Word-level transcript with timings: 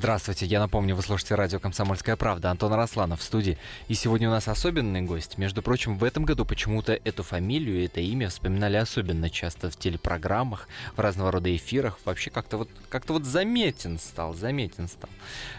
Здравствуйте, 0.00 0.46
я 0.46 0.60
напомню, 0.60 0.96
вы 0.96 1.02
слушаете 1.02 1.34
радио 1.34 1.58
«Комсомольская 1.58 2.16
правда». 2.16 2.50
Антон 2.50 2.72
Росланов 2.72 3.20
в 3.20 3.22
студии. 3.22 3.58
И 3.88 3.92
сегодня 3.92 4.28
у 4.28 4.30
нас 4.30 4.48
особенный 4.48 5.02
гость. 5.02 5.36
Между 5.36 5.60
прочим, 5.60 5.98
в 5.98 6.04
этом 6.04 6.24
году 6.24 6.46
почему-то 6.46 6.94
эту 7.04 7.22
фамилию, 7.22 7.84
это 7.84 8.00
имя 8.00 8.30
вспоминали 8.30 8.78
особенно 8.78 9.28
часто 9.28 9.70
в 9.70 9.76
телепрограммах, 9.76 10.68
в 10.96 11.00
разного 11.00 11.30
рода 11.32 11.54
эфирах. 11.54 11.98
Вообще 12.06 12.30
как-то 12.30 12.56
вот, 12.56 12.70
как-то 12.88 13.12
вот 13.12 13.26
заметен 13.26 13.98
стал, 13.98 14.32
заметен 14.32 14.88
стал. 14.88 15.10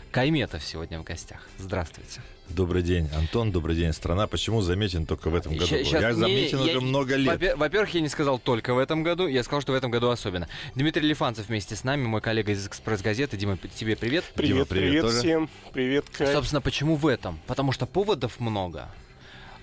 Кайметов 0.09 0.63
сегодня 0.63 0.99
в 0.99 1.03
гостях. 1.03 1.47
Здравствуйте. 1.59 2.21
Добрый 2.55 2.83
день, 2.83 3.09
Антон. 3.15 3.51
Добрый 3.51 3.75
день, 3.75 3.93
страна. 3.93 4.27
Почему 4.27 4.61
заметен 4.61 5.05
только 5.05 5.29
в 5.29 5.35
этом 5.35 5.53
году? 5.53 5.67
Щас, 5.67 5.91
я 5.91 6.13
заметен 6.13 6.57
не, 6.57 6.63
уже 6.63 6.73
я, 6.73 6.81
много 6.81 7.15
лет. 7.15 7.55
Во-первых, 7.55 7.93
я 7.93 8.01
не 8.01 8.09
сказал 8.09 8.39
только 8.39 8.73
в 8.73 8.77
этом 8.77 9.03
году, 9.03 9.27
я 9.27 9.43
сказал, 9.43 9.61
что 9.61 9.71
в 9.71 9.75
этом 9.75 9.89
году 9.89 10.09
особенно. 10.09 10.47
Дмитрий 10.75 11.07
Лифанцев 11.07 11.47
вместе 11.47 11.75
с 11.75 11.83
нами, 11.83 12.05
мой 12.05 12.19
коллега 12.19 12.51
из 12.51 12.67
«Экспресс-газеты». 12.67 13.37
Дима, 13.37 13.57
тебе 13.75 13.95
привет. 13.95 14.25
Привет, 14.35 14.53
Дима, 14.53 14.65
привет, 14.65 15.01
привет 15.01 15.13
всем. 15.13 15.49
Привет, 15.71 16.05
Кай. 16.09 16.33
Собственно, 16.33 16.61
почему 16.61 16.95
в 16.95 17.07
этом? 17.07 17.39
Потому 17.47 17.71
что 17.71 17.85
поводов 17.85 18.39
много. 18.39 18.89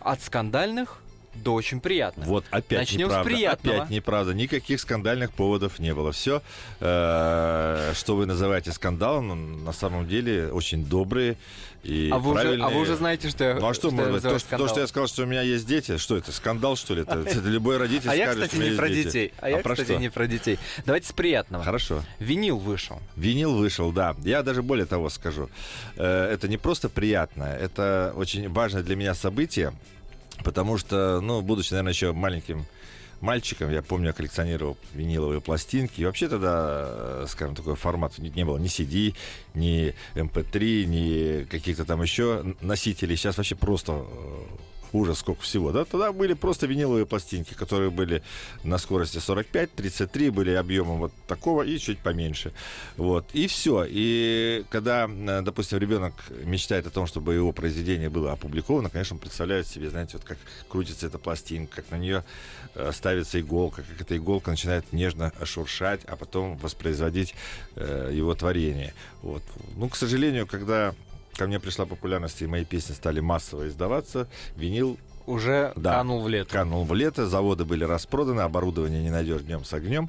От 0.01 0.23
скандальных 0.23 1.03
до 1.43 1.55
очень 1.55 1.81
приятных. 1.81 2.27
Вот 2.27 2.45
опять 2.51 2.81
Начнем 2.81 3.07
неправда. 3.09 3.29
с 3.31 3.33
приятного. 3.33 3.77
Опять 3.79 3.91
неправда. 3.91 4.35
Никаких 4.35 4.81
скандальных 4.81 5.33
поводов 5.33 5.79
не 5.79 5.95
было. 5.95 6.13
Все, 6.13 6.43
э, 6.81 7.93
что 7.95 8.17
вы 8.17 8.27
называете 8.27 8.73
скандалом, 8.73 9.65
на 9.65 9.73
самом 9.73 10.09
деле 10.09 10.53
очень 10.53 10.85
добрые 10.85 11.37
и 11.85 12.11
а, 12.13 12.19
вы 12.19 12.33
уже, 12.33 12.61
а 12.61 12.69
вы 12.71 12.81
уже 12.81 12.97
знаете, 12.97 13.31
что 13.31 13.45
я 13.45 13.55
Ну 13.55 13.69
а 13.69 13.73
что, 13.73 13.89
я 13.89 13.95
может 13.95 14.13
быть, 14.13 14.23
то, 14.23 14.39
что- 14.39 14.59
то, 14.59 14.69
что 14.69 14.81
я 14.81 14.87
сказал, 14.87 15.07
что 15.07 15.23
у 15.23 15.27
меня 15.27 15.43
есть 15.43 15.67
дети, 15.67 15.97
что 15.97 16.17
это, 16.17 16.33
скандал, 16.33 16.77
что 16.77 16.95
ли? 16.95 17.03
Это, 17.03 17.21
это 17.27 17.39
любой 17.49 17.77
родитель 17.77 18.11
А 18.11 18.17
я, 18.17 18.25
скажет, 18.33 18.43
кстати, 18.45 18.51
что 18.51 18.59
у 18.59 18.61
меня 18.63 18.71
не 18.73 18.77
про 18.79 18.89
дети. 18.89 19.07
детей. 19.07 19.33
А 19.39 19.51
я, 19.51 19.59
про 19.59 19.75
кстати, 19.75 19.93
что? 19.93 20.01
не 20.01 20.11
про 20.11 20.27
детей. 20.27 20.59
Давайте 20.85 21.07
с 21.09 21.13
приятного. 21.13 21.65
Хорошо. 21.65 22.03
Винил 22.19 22.59
вышел. 22.59 23.01
Винил 23.17 23.55
вышел, 23.55 23.93
да. 23.93 24.17
Я 24.25 24.43
даже 24.43 24.63
более 24.63 24.87
того 24.87 25.09
скажу. 25.09 25.49
Э, 25.97 26.33
Это 26.33 26.49
не 26.49 26.57
просто 26.57 26.89
приятно, 26.89 27.45
это 27.45 28.13
очень 28.17 28.49
важное 28.49 28.83
для 28.83 28.97
меня 28.97 29.15
событие, 29.15 29.73
потому 30.45 30.79
что, 30.79 31.21
ну, 31.21 31.43
будучи, 31.43 31.73
наверное, 31.73 31.93
еще 31.93 32.13
маленьким 32.13 32.67
мальчиком, 33.21 33.71
я 33.71 33.83
помню, 33.83 34.09
я 34.09 34.13
коллекционировал 34.13 34.77
виниловые 34.95 35.41
пластинки. 35.41 36.01
И 36.01 36.05
вообще 36.05 36.29
тогда, 36.29 36.85
э, 36.87 37.27
скажем, 37.29 37.55
такой 37.55 37.75
формат 37.75 38.19
не 38.19 38.45
было 38.45 38.59
ни 38.59 38.69
CD, 38.69 39.15
ни 39.55 39.95
MP3, 40.15 40.85
ни 40.85 41.45
каких-то 41.45 41.85
там 41.85 42.03
еще 42.03 42.55
носителей. 42.61 43.17
Сейчас 43.17 43.37
вообще 43.37 43.57
просто 43.57 43.93
э, 43.93 44.43
ужас, 44.93 45.19
сколько 45.19 45.43
всего. 45.43 45.73
Да? 45.73 45.85
Тогда 45.85 46.13
были 46.13 46.35
просто 46.35 46.67
виниловые 46.67 47.07
пластинки, 47.07 47.55
которые 47.55 47.91
были 47.91 48.23
на 48.65 48.79
скорости 48.79 49.19
45, 49.19 49.75
33, 49.75 50.31
были 50.31 50.51
объемом 50.53 50.99
вот 50.99 51.13
такого 51.27 51.63
и 51.63 51.79
чуть 51.79 51.99
поменьше. 51.99 52.53
Вот. 52.97 53.27
И 53.33 53.47
все. 53.47 53.87
И 53.89 54.65
когда, 54.71 55.09
э, 55.09 55.43
допустим, 55.43 55.79
ребенок 55.79 56.15
мечтает 56.45 56.87
о 56.87 56.91
том, 56.91 57.07
чтобы 57.07 57.35
его 57.35 57.53
произведение 57.53 58.11
было 58.11 58.33
опубликовано, 58.33 58.91
конечно, 58.91 59.17
он 59.17 59.21
представляет 59.21 59.67
себе, 59.67 59.91
знаете, 59.91 60.17
вот 60.17 60.25
как 60.25 60.39
крутится 60.69 61.07
эта 61.07 61.19
пластинка, 61.19 61.77
как 61.77 61.91
на 61.91 61.97
нее 61.97 62.25
э, 62.75 62.91
ставится 62.93 63.41
иголка, 63.41 63.83
как 63.83 64.01
эта 64.01 64.17
иголка 64.17 64.51
начинает 64.51 64.93
нежно 64.93 65.33
шуршать, 65.45 66.01
а 66.07 66.17
потом 66.17 66.57
воспроизводить 66.57 67.35
э, 67.77 68.11
его 68.13 68.35
творение. 68.35 68.95
Вот. 69.23 69.43
Ну, 69.77 69.89
к 69.89 69.97
сожалению, 69.97 70.47
когда 70.47 70.95
ко 71.39 71.47
мне 71.47 71.61
пришла 71.61 71.87
популярность, 71.87 72.43
и 72.43 72.47
мои 72.47 72.65
песни 72.65 72.93
стали 72.95 73.21
массово 73.21 73.69
издаваться, 73.69 74.27
винил 74.57 74.99
Уже 75.27 75.73
Да. 75.77 75.93
канул 75.99 76.23
в 76.23 76.29
лето. 76.29 76.51
канул 76.51 76.85
в 76.85 76.95
лето, 76.95 77.27
заводы 77.29 77.65
были 77.67 77.85
распроданы, 77.85 78.41
оборудование 78.41 79.03
не 79.03 79.11
найдешь 79.11 79.43
днем 79.43 79.63
с 79.65 79.73
огнем. 79.75 80.09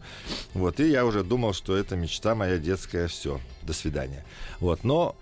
Вот, 0.54 0.80
и 0.80 0.90
я 0.90 1.06
уже 1.06 1.24
думал, 1.24 1.54
что 1.54 1.76
это 1.76 1.96
мечта 1.98 2.36
моя 2.36 2.58
детская, 2.58 3.08
все, 3.08 3.40
до 3.62 3.74
свидания. 3.74 4.24
Вот, 4.62 4.84
но, 4.86 5.16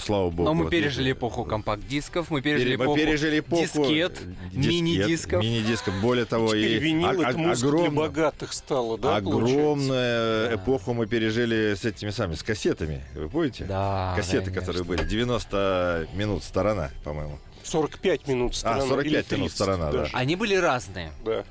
слава 0.00 0.30
богу... 0.30 0.44
Но 0.44 0.54
мы 0.54 0.64
вот 0.64 0.70
пережили 0.70 1.08
видите, 1.08 1.18
эпоху 1.18 1.44
компакт-дисков, 1.44 2.30
мы 2.30 2.40
пере- 2.40 2.56
пережили 2.56 2.76
мы 2.76 2.84
эпоху 2.84 2.96
пережили 2.98 3.38
эпоху 3.40 3.62
дискет, 3.62 4.12
дискет, 4.52 4.54
мини-дисков. 4.54 5.42
Мини-дисков, 5.42 6.00
более 6.00 6.24
того, 6.24 6.48
Теперь 6.48 6.72
и 6.72 6.78
винил 6.78 7.08
о- 7.08 7.12
это 7.14 7.28
о- 7.30 7.36
музыка 7.38 7.70
для 7.70 7.78
огромно- 7.86 7.96
богатых 8.00 8.52
стала, 8.52 8.98
да, 8.98 9.20
получается? 9.20 9.54
Огромную 9.60 10.48
Да. 10.50 10.54
эпоху 10.56 10.92
мы 10.94 11.06
пережили 11.06 11.74
с 11.74 11.84
этими 11.84 12.10
самыми, 12.10 12.34
с 12.36 12.42
кассетами. 12.42 13.02
Вы 13.14 13.28
помните? 13.28 13.64
Да, 13.64 14.12
Кассеты, 14.16 14.46
конечно. 14.46 14.60
которые 14.60 14.84
были. 14.84 15.04
90 15.04 16.08
минут 16.14 16.44
сторона, 16.44 16.90
по-моему. 17.04 17.38
45 17.62 18.28
минут 18.28 18.54
сторона. 18.54 18.84
А, 18.84 18.86
45 18.86 19.06
или 19.06 19.12
минут 19.36 19.50
30 19.50 19.54
сторона, 19.56 19.90
да. 19.90 19.98
даже. 19.98 20.10
Они 20.14 20.36
были 20.36 20.54
разные. 20.54 21.10
Да. 21.24 21.44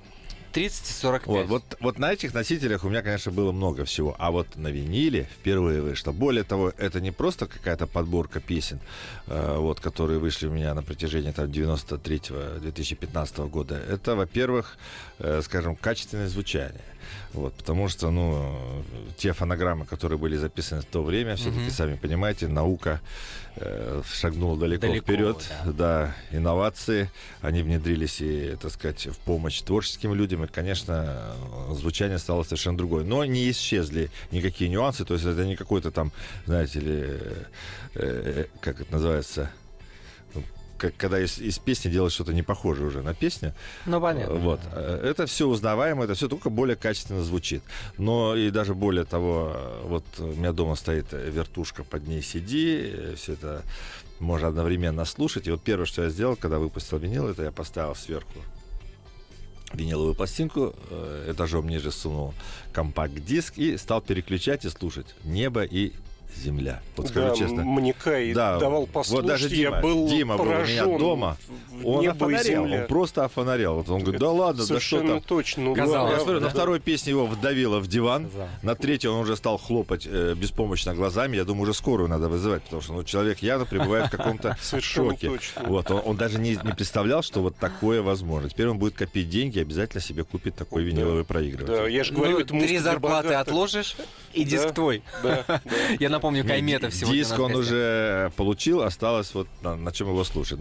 30 0.56 0.90
и 0.90 0.94
45. 0.94 1.28
Вот, 1.28 1.48
вот, 1.48 1.64
вот 1.82 2.00
на 2.00 2.14
этих 2.14 2.34
носителях 2.34 2.86
у 2.86 2.90
меня, 2.90 3.02
конечно, 3.02 3.30
было 3.30 3.52
много 3.52 3.84
всего. 3.84 4.16
А 4.18 4.32
вот 4.32 4.56
на 4.56 4.70
виниле 4.70 5.28
впервые 5.40 5.82
вышло. 5.82 6.14
Более 6.14 6.46
того, 6.46 6.72
это 6.78 7.02
не 7.02 7.12
просто 7.12 7.46
какая-то 7.46 7.88
подборка 7.88 8.40
песен, 8.40 8.80
э, 9.28 9.58
вот, 9.58 9.82
которые 9.82 10.18
вышли 10.20 10.48
у 10.48 10.52
меня 10.52 10.74
на 10.74 10.82
протяжении 10.82 11.32
там, 11.32 11.48
93-2015 11.48 13.50
года. 13.50 13.76
Это, 13.76 14.16
во-первых, 14.16 14.78
э, 15.20 15.42
скажем, 15.44 15.76
качественное 15.76 16.30
звучание. 16.30 16.82
Вот, 17.34 17.54
потому 17.54 17.90
что, 17.90 18.10
ну, 18.12 18.84
те 19.18 19.34
фонограммы, 19.34 19.86
которые 19.86 20.18
были 20.18 20.38
записаны 20.38 20.82
в 20.82 20.86
то 20.86 21.04
время, 21.04 21.36
все-таки, 21.36 21.64
Мгм. 21.64 21.72
сами 21.72 21.96
понимаете, 21.96 22.48
наука 22.48 23.02
э, 23.58 24.02
шагнула 24.14 24.58
далеко, 24.58 24.88
Далеко, 24.88 25.06
вперед. 25.06 25.50
да. 25.66 25.72
Да, 25.72 26.16
инновации, 26.32 27.10
они 27.42 27.62
внедрились 27.62 28.22
и, 28.22 28.56
так 28.62 28.72
сказать, 28.72 29.08
в 29.08 29.18
помощь 29.20 29.62
творческим 29.62 30.14
людям, 30.14 30.44
и, 30.46 30.48
конечно, 30.48 31.36
звучание 31.72 32.18
стало 32.18 32.44
совершенно 32.44 32.78
другое. 32.78 33.04
Но 33.04 33.26
не 33.26 33.50
исчезли 33.52 34.10
никакие 34.32 34.70
нюансы, 34.70 35.06
то 35.06 35.14
есть 35.14 35.26
это 35.26 35.46
не 35.46 35.56
какой-то 35.56 35.92
там, 35.92 36.12
знаете 36.46 36.80
ли, 36.80 36.94
э, 36.96 37.44
э, 37.96 38.46
как 38.62 38.82
это 38.82 38.92
называется, 38.92 39.52
ну, 40.34 40.44
как, 40.78 40.96
когда 40.98 41.20
из, 41.20 41.40
из 41.40 41.60
песни 41.60 41.90
делать 41.90 42.14
что-то 42.14 42.34
не 42.34 42.44
похожее 42.44 42.88
уже 42.88 43.02
на 43.02 43.14
песню. 43.14 43.54
Ну, 43.86 44.02
понятно. 44.02 44.36
Вот. 44.36 44.60
Э, 44.72 45.02
Это 45.04 45.26
все 45.26 45.48
узнаваемо, 45.48 46.06
это 46.06 46.14
все 46.14 46.28
только 46.28 46.50
более 46.50 46.76
качественно 46.76 47.24
звучит. 47.24 47.64
Но 47.98 48.36
и 48.36 48.50
даже 48.52 48.74
более 48.74 49.06
того, 49.06 49.56
вот 49.84 50.06
у 50.20 50.28
меня 50.28 50.52
дома 50.52 50.76
стоит 50.76 51.08
вертушка, 51.12 51.84
под 51.84 52.08
ней 52.08 52.22
CD, 52.22 53.16
все 53.16 53.34
это 53.34 53.64
можно 54.20 54.48
одновременно 54.48 55.06
слушать. 55.06 55.48
И 55.48 55.52
вот 55.52 55.62
первое, 55.62 55.86
что 55.86 56.04
я 56.04 56.10
сделал, 56.10 56.36
когда 56.36 56.58
выпустил 56.58 56.98
винил, 56.98 57.28
это 57.28 57.44
я 57.44 57.52
поставил 57.52 57.96
сверху 57.96 58.40
виниловую 59.76 60.16
пластинку, 60.16 60.74
э, 60.90 61.32
этажом 61.32 61.68
ниже 61.70 61.92
сунул 61.92 62.34
компакт-диск 62.74 63.58
и 63.58 63.78
стал 63.78 64.02
переключать 64.02 64.66
и 64.66 64.70
слушать 64.70 65.16
«Небо» 65.24 65.64
и 65.64 65.92
«Земля». 66.36 66.82
Вот 66.98 67.08
скажу 67.10 67.30
Да, 67.30 67.36
честно. 67.36 67.64
Мне 67.64 67.94
Кай 67.94 68.34
Да, 68.34 68.60
давал 68.60 68.82
вот 68.82 68.90
послушать, 68.90 69.26
даже 69.26 69.50
Дима, 69.50 69.76
я 69.78 69.82
был 69.82 70.08
Дима 70.10 70.36
был 70.38 70.44
у 70.44 70.48
меня 70.48 70.56
поражен. 70.58 70.98
дома, 70.98 71.38
Он 71.84 72.02
небо 72.02 72.32
и 72.32 72.38
земля. 72.44 72.82
он 72.82 72.88
просто 72.88 73.26
офонарел. 73.26 73.76
Вот 73.76 73.90
он 73.90 74.02
говорит, 74.02 74.20
да 74.22 74.30
ладно, 74.32 74.60
да 74.60 74.64
что 74.64 74.68
Совершенно 74.68 75.14
там. 75.16 75.22
точно. 75.22 75.64
Ну, 75.64 75.76
Казалось, 75.76 76.14
Я 76.14 76.20
смотрю, 76.20 76.40
на 76.40 76.50
второй 76.50 76.80
песне 76.80 77.12
его 77.12 77.26
вдавило 77.26 77.80
в 77.80 77.88
диван. 77.88 78.30
Да. 78.36 78.50
На 78.62 78.76
третьей 78.76 79.10
он 79.10 79.20
уже 79.22 79.36
стал 79.36 79.58
хлопать 79.58 80.08
э, 80.10 80.34
беспомощно 80.36 80.94
глазами. 80.94 81.36
Я 81.38 81.44
думаю, 81.46 81.64
уже 81.64 81.74
скорую 81.74 82.10
надо 82.10 82.30
вызывать, 82.30 82.64
потому 82.64 82.82
что 82.82 82.94
ну, 82.94 83.04
человек 83.04 83.40
явно 83.40 83.66
пребывает 83.66 84.08
в 84.08 84.12
каком-то 84.12 84.58
Совершенно 84.62 85.12
шоке. 85.12 85.28
точно. 85.30 85.64
Вот, 85.66 85.92
он, 85.92 86.02
он 86.06 86.18
даже 86.18 86.40
не, 86.40 86.52
не 86.52 86.74
представлял, 86.74 87.22
что 87.24 87.42
вот 87.42 87.56
такое 87.58 88.02
возможно. 88.02 88.50
Теперь 88.50 88.68
он 88.68 88.78
будет 88.78 88.96
копить 88.96 89.30
деньги 89.30 89.58
и 89.58 89.62
обязательно 89.62 90.02
себе 90.02 90.24
купит 90.24 90.56
такой 90.56 90.84
Да. 90.84 90.90
виниловый 90.90 91.24
Да, 91.24 91.28
проигрыватель. 91.28 91.92
я 91.94 92.04
же 92.04 92.14
говорю, 92.14 92.34
Ну, 92.34 92.40
это 92.40 92.60
три 92.60 92.78
зарплаты 92.78 93.28
богатых. 93.30 93.48
отложишь, 93.48 93.96
и 94.34 94.44
диск 94.44 94.68
Да. 94.68 94.74
твой. 94.74 95.04
Да, 95.24 95.44
да. 95.48 95.62
Я 96.00 96.10
напомню, 96.10 96.46
Кайметов 96.46 96.94
сегодня. 96.94 97.22
у 97.22 97.24
Диск 97.26 97.40
он 97.40 97.56
уже 97.56 98.32
получил, 98.36 98.82
осталось 98.82 99.34
вот 99.34 99.48
на, 99.62 99.76
на 99.76 99.92
чем 99.92 100.08
его 100.10 100.24
слушать. 100.24 100.60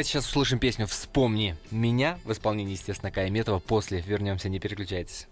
Давайте 0.00 0.12
сейчас 0.12 0.28
услышим 0.28 0.58
песню 0.58 0.86
«Вспомни 0.86 1.56
меня» 1.70 2.18
в 2.24 2.32
исполнении, 2.32 2.72
естественно, 2.72 3.12
Кайметова. 3.12 3.58
После 3.58 4.00
вернемся, 4.00 4.48
не 4.48 4.58
переключайтесь. 4.58 5.26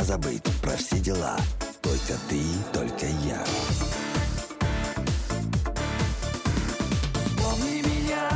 Позабыть 0.00 0.42
про 0.62 0.74
все 0.78 0.98
дела. 0.98 1.36
Только 1.82 2.14
ты, 2.30 2.40
только 2.72 3.04
я. 3.04 3.44
Вспомни 7.26 7.82
меня, 7.82 8.30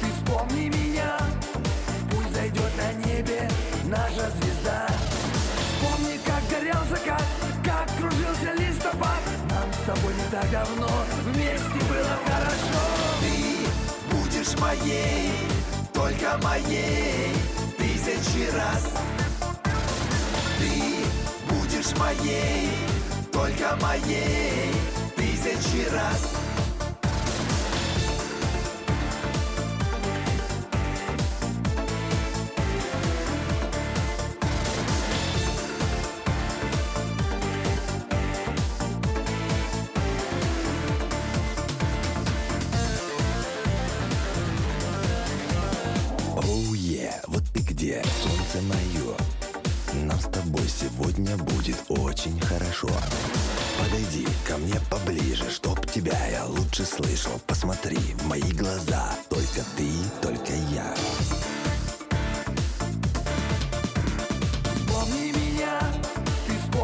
ты 0.00 0.06
вспомни 0.16 0.68
меня. 0.70 1.18
Пусть 2.10 2.34
зайдет 2.34 2.72
на 2.78 2.92
небе 3.06 3.50
наша 3.84 4.30
звезда. 4.30 4.88
Вспомни, 5.58 6.18
как 6.24 6.42
горел 6.48 6.80
закат, 6.88 7.24
как 7.62 7.86
кружился 7.98 8.54
листопад. 8.54 9.20
Нам 9.50 9.70
с 9.74 9.84
тобой 9.84 10.14
не 10.14 10.30
так 10.30 10.50
давно 10.50 10.88
вместе 11.24 11.80
было 11.86 12.16
хорошо. 12.24 12.82
Ты 13.20 14.16
будешь 14.16 14.58
моей, 14.58 15.32
только 15.92 16.38
моей. 16.42 17.34
Тысячи 17.76 18.50
раз 18.56 18.90
будешь 21.84 21.98
моей, 21.98 22.70
только 23.32 23.76
моей 23.80 24.70
Тысячи 25.16 25.88
раз 25.90 26.43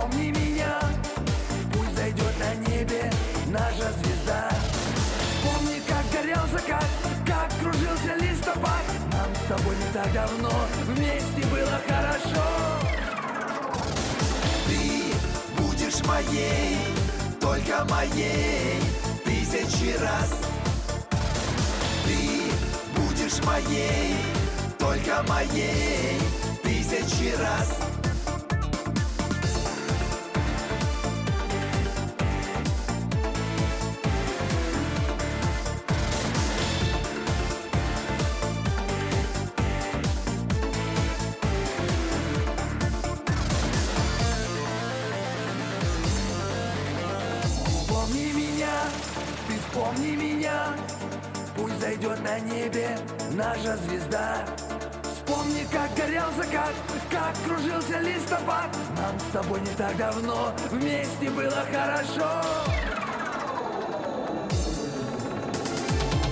ты 0.00 0.06
вспомни 0.06 0.30
меня 0.30 0.78
Пусть 1.72 1.94
зайдет 1.94 2.38
на 2.38 2.54
небе 2.68 3.10
наша 3.48 3.92
звезда. 3.92 4.48
Вспомни, 5.42 5.80
как 5.86 6.04
горел 6.12 6.42
закат, 6.52 6.86
как 7.26 7.50
кружился 7.60 8.14
листопад. 8.20 8.82
Нам 9.12 9.34
с 9.34 9.48
тобой 9.48 9.76
не 9.76 9.92
так 9.92 10.12
давно 10.12 10.50
вместе 10.86 11.46
было 11.50 11.80
хорошо. 11.86 12.44
Ты 14.66 15.62
будешь 15.62 16.04
моей, 16.06 16.76
только 17.40 17.84
моей 17.90 18.80
Тысячи 19.24 19.96
раз. 19.98 20.36
Ты 22.04 23.00
будешь 23.00 23.44
моей, 23.44 24.16
только 24.78 25.22
моей 25.28 26.18
Тысячи 26.62 27.34
раз 27.36 27.99
звезда. 54.10 54.44
Вспомни, 55.02 55.66
как 55.70 55.94
горел 55.94 56.26
закат, 56.36 56.74
как 57.10 57.34
кружился 57.46 57.98
листопад. 58.00 58.76
Нам 58.96 59.18
с 59.18 59.32
тобой 59.32 59.60
не 59.60 59.74
так 59.76 59.96
давно 59.96 60.52
вместе 60.70 61.30
было 61.30 61.64
хорошо. 61.72 62.42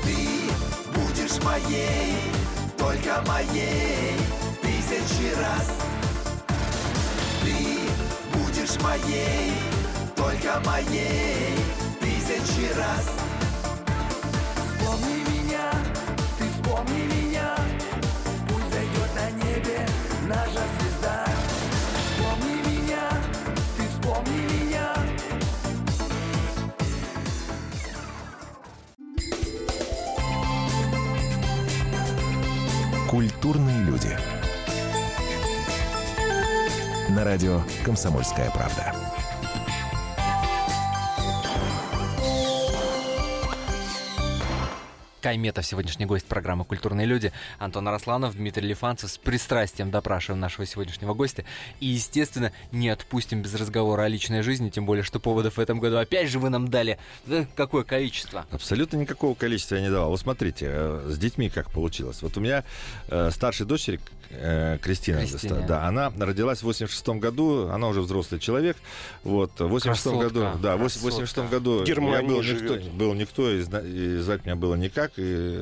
Ты 0.03 0.19
будешь 0.95 1.43
моей, 1.43 2.17
только 2.77 3.23
моей 3.27 4.17
Тысячи 4.63 5.35
раз. 5.37 5.71
Ты 7.43 8.39
будешь 8.39 8.81
моей, 8.83 9.53
только 10.17 10.61
моей 10.65 11.55
Тысячи 12.01 12.73
раз. 12.77 13.11
Вспомни 14.57 15.28
радио 37.29 37.61
«Комсомольская 37.85 38.51
правда». 38.53 38.95
Кайметов, 45.21 45.67
сегодняшний 45.67 46.07
гость 46.07 46.25
программы 46.25 46.65
«Культурные 46.65 47.07
люди». 47.07 47.31
Антон 47.59 47.87
Арасланов, 47.87 48.35
Дмитрий 48.35 48.69
Лифанцев. 48.69 49.11
С 49.11 49.19
пристрастием 49.19 49.91
допрашиваем 49.91 50.41
нашего 50.41 50.65
сегодняшнего 50.65 51.13
гостя. 51.13 51.45
И, 51.81 51.87
естественно, 51.87 52.51
не 52.73 52.89
отпустим 52.89 53.43
без 53.43 53.55
разговора 53.55 54.05
о 54.05 54.09
личной 54.09 54.41
жизни, 54.41 54.71
тем 54.71 54.87
более, 54.87 55.03
что 55.05 55.21
поводов 55.21 55.59
в 55.59 55.61
этом 55.61 55.81
году 55.81 55.99
опять 55.99 56.31
же 56.31 56.39
вы 56.39 56.49
нам 56.49 56.69
дали 56.69 56.99
э, 57.27 57.45
какое 57.57 57.85
количество. 57.85 58.47
Абсолютно 58.51 58.97
никакого 58.97 59.35
количества 59.35 59.75
я 59.75 59.83
не 59.83 59.91
давал. 59.91 60.09
Вот 60.09 60.21
смотрите, 60.21 60.67
э, 60.71 61.09
с 61.11 61.19
детьми 61.19 61.51
как 61.51 61.71
получилось. 61.73 62.23
Вот 62.23 62.39
у 62.39 62.41
меня 62.41 62.65
э, 63.09 63.31
старшей 63.31 63.67
дочери 63.67 64.01
э, 64.31 64.79
Кристина, 64.81 65.27
Кристина. 65.27 65.67
да, 65.67 65.87
она 65.87 66.13
родилась 66.19 66.61
в 66.61 66.65
86 66.65 67.09
году, 67.21 67.69
она 67.69 67.89
уже 67.89 68.01
взрослый 68.01 68.41
человек. 68.41 68.77
Вот, 69.25 69.53
в 69.59 69.69
86 69.69 70.03
Красотка, 70.03 70.29
году, 70.29 70.59
да, 70.61 70.77
в 70.77 70.81
красотка. 70.81 71.05
86 71.05 71.51
году 71.51 71.85
я 71.85 72.23
был 72.23 72.43
никто, 72.43 72.77
был 72.93 73.15
никто 73.15 73.51
и, 73.51 74.19
звать 74.19 74.45
меня 74.45 74.57
было 74.57 74.75
никак, 74.75 75.13
и 75.17 75.59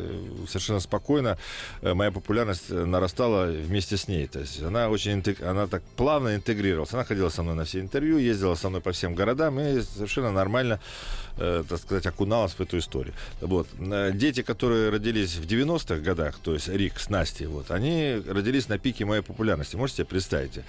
совершенно 0.49 0.81
спокойно 0.81 1.39
э, 1.83 1.95
моя 1.95 2.11
популярность 2.11 2.65
э, 2.71 2.85
нарастала 2.85 3.47
вместе 3.47 3.97
с 3.97 4.09
ней. 4.09 4.27
То 4.27 4.41
есть 4.41 4.63
она 4.63 4.89
очень, 4.89 5.23
она 5.43 5.67
так 5.67 5.83
плавно 5.97 6.35
интегрировалась. 6.35 6.93
Она 6.93 7.05
ходила 7.05 7.29
со 7.29 7.43
мной 7.43 7.55
на 7.55 7.65
все 7.65 7.81
интервью, 7.81 8.19
ездила 8.19 8.55
со 8.55 8.69
мной 8.69 8.81
по 8.81 8.93
всем 8.93 9.15
городам 9.15 9.61
и 9.61 9.81
совершенно 9.83 10.33
нормально, 10.33 10.81
э, 11.39 11.65
так 11.69 11.79
сказать, 11.79 12.07
окуналась 12.07 12.53
в 12.53 12.61
эту 12.61 12.79
историю. 12.79 13.15
Вот. 13.41 13.69
Дети, 14.13 14.43
которые 14.43 14.91
родились 14.91 15.37
в 15.37 15.47
90-х 15.47 15.97
годах, 15.97 16.37
то 16.43 16.55
есть 16.55 16.69
Рик 16.69 16.99
с 16.99 17.09
Настей, 17.09 17.47
вот, 17.47 17.71
они 17.71 18.23
родились 18.27 18.56
на 18.69 18.79
пике 18.79 19.05
моей 19.05 19.23
популярности. 19.23 19.77
Можете 19.77 19.99
себе 19.99 20.07
представить, 20.07 20.61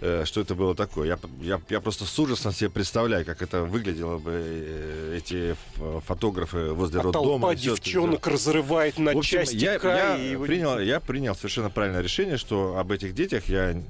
э, 0.00 0.22
что 0.24 0.40
это 0.40 0.54
было 0.54 0.74
такое? 0.74 1.08
Я, 1.08 1.18
я, 1.42 1.60
я 1.68 1.80
просто 1.80 2.04
с 2.04 2.18
ужасом 2.18 2.52
себе 2.52 2.70
представляю, 2.70 3.24
как 3.26 3.42
это 3.42 3.62
выглядело 3.62 4.18
бы, 4.18 4.32
э, 4.34 5.18
эти 5.18 5.56
фотографы 6.06 6.72
возле 6.72 7.00
А 7.00 7.02
роддома. 7.04 7.48
толпа 7.48 7.56
всё 7.56 7.74
это- 7.74 7.82
девчонок 7.82 8.26
разрывает 8.26 8.98
на 8.98 9.12
в 9.12 9.18
общем, 9.18 9.38
части 9.40 9.56
я, 9.56 9.74
я 9.74 10.16
и 10.16 10.36
принял, 10.36 10.78
я 10.80 11.00
принял 11.00 11.34
совершенно 11.34 11.70
правильное 11.70 12.00
решение, 12.02 12.36
что 12.38 12.76
об 12.78 12.90
этих 12.92 13.14
детях 13.14 13.48
я 13.48 13.80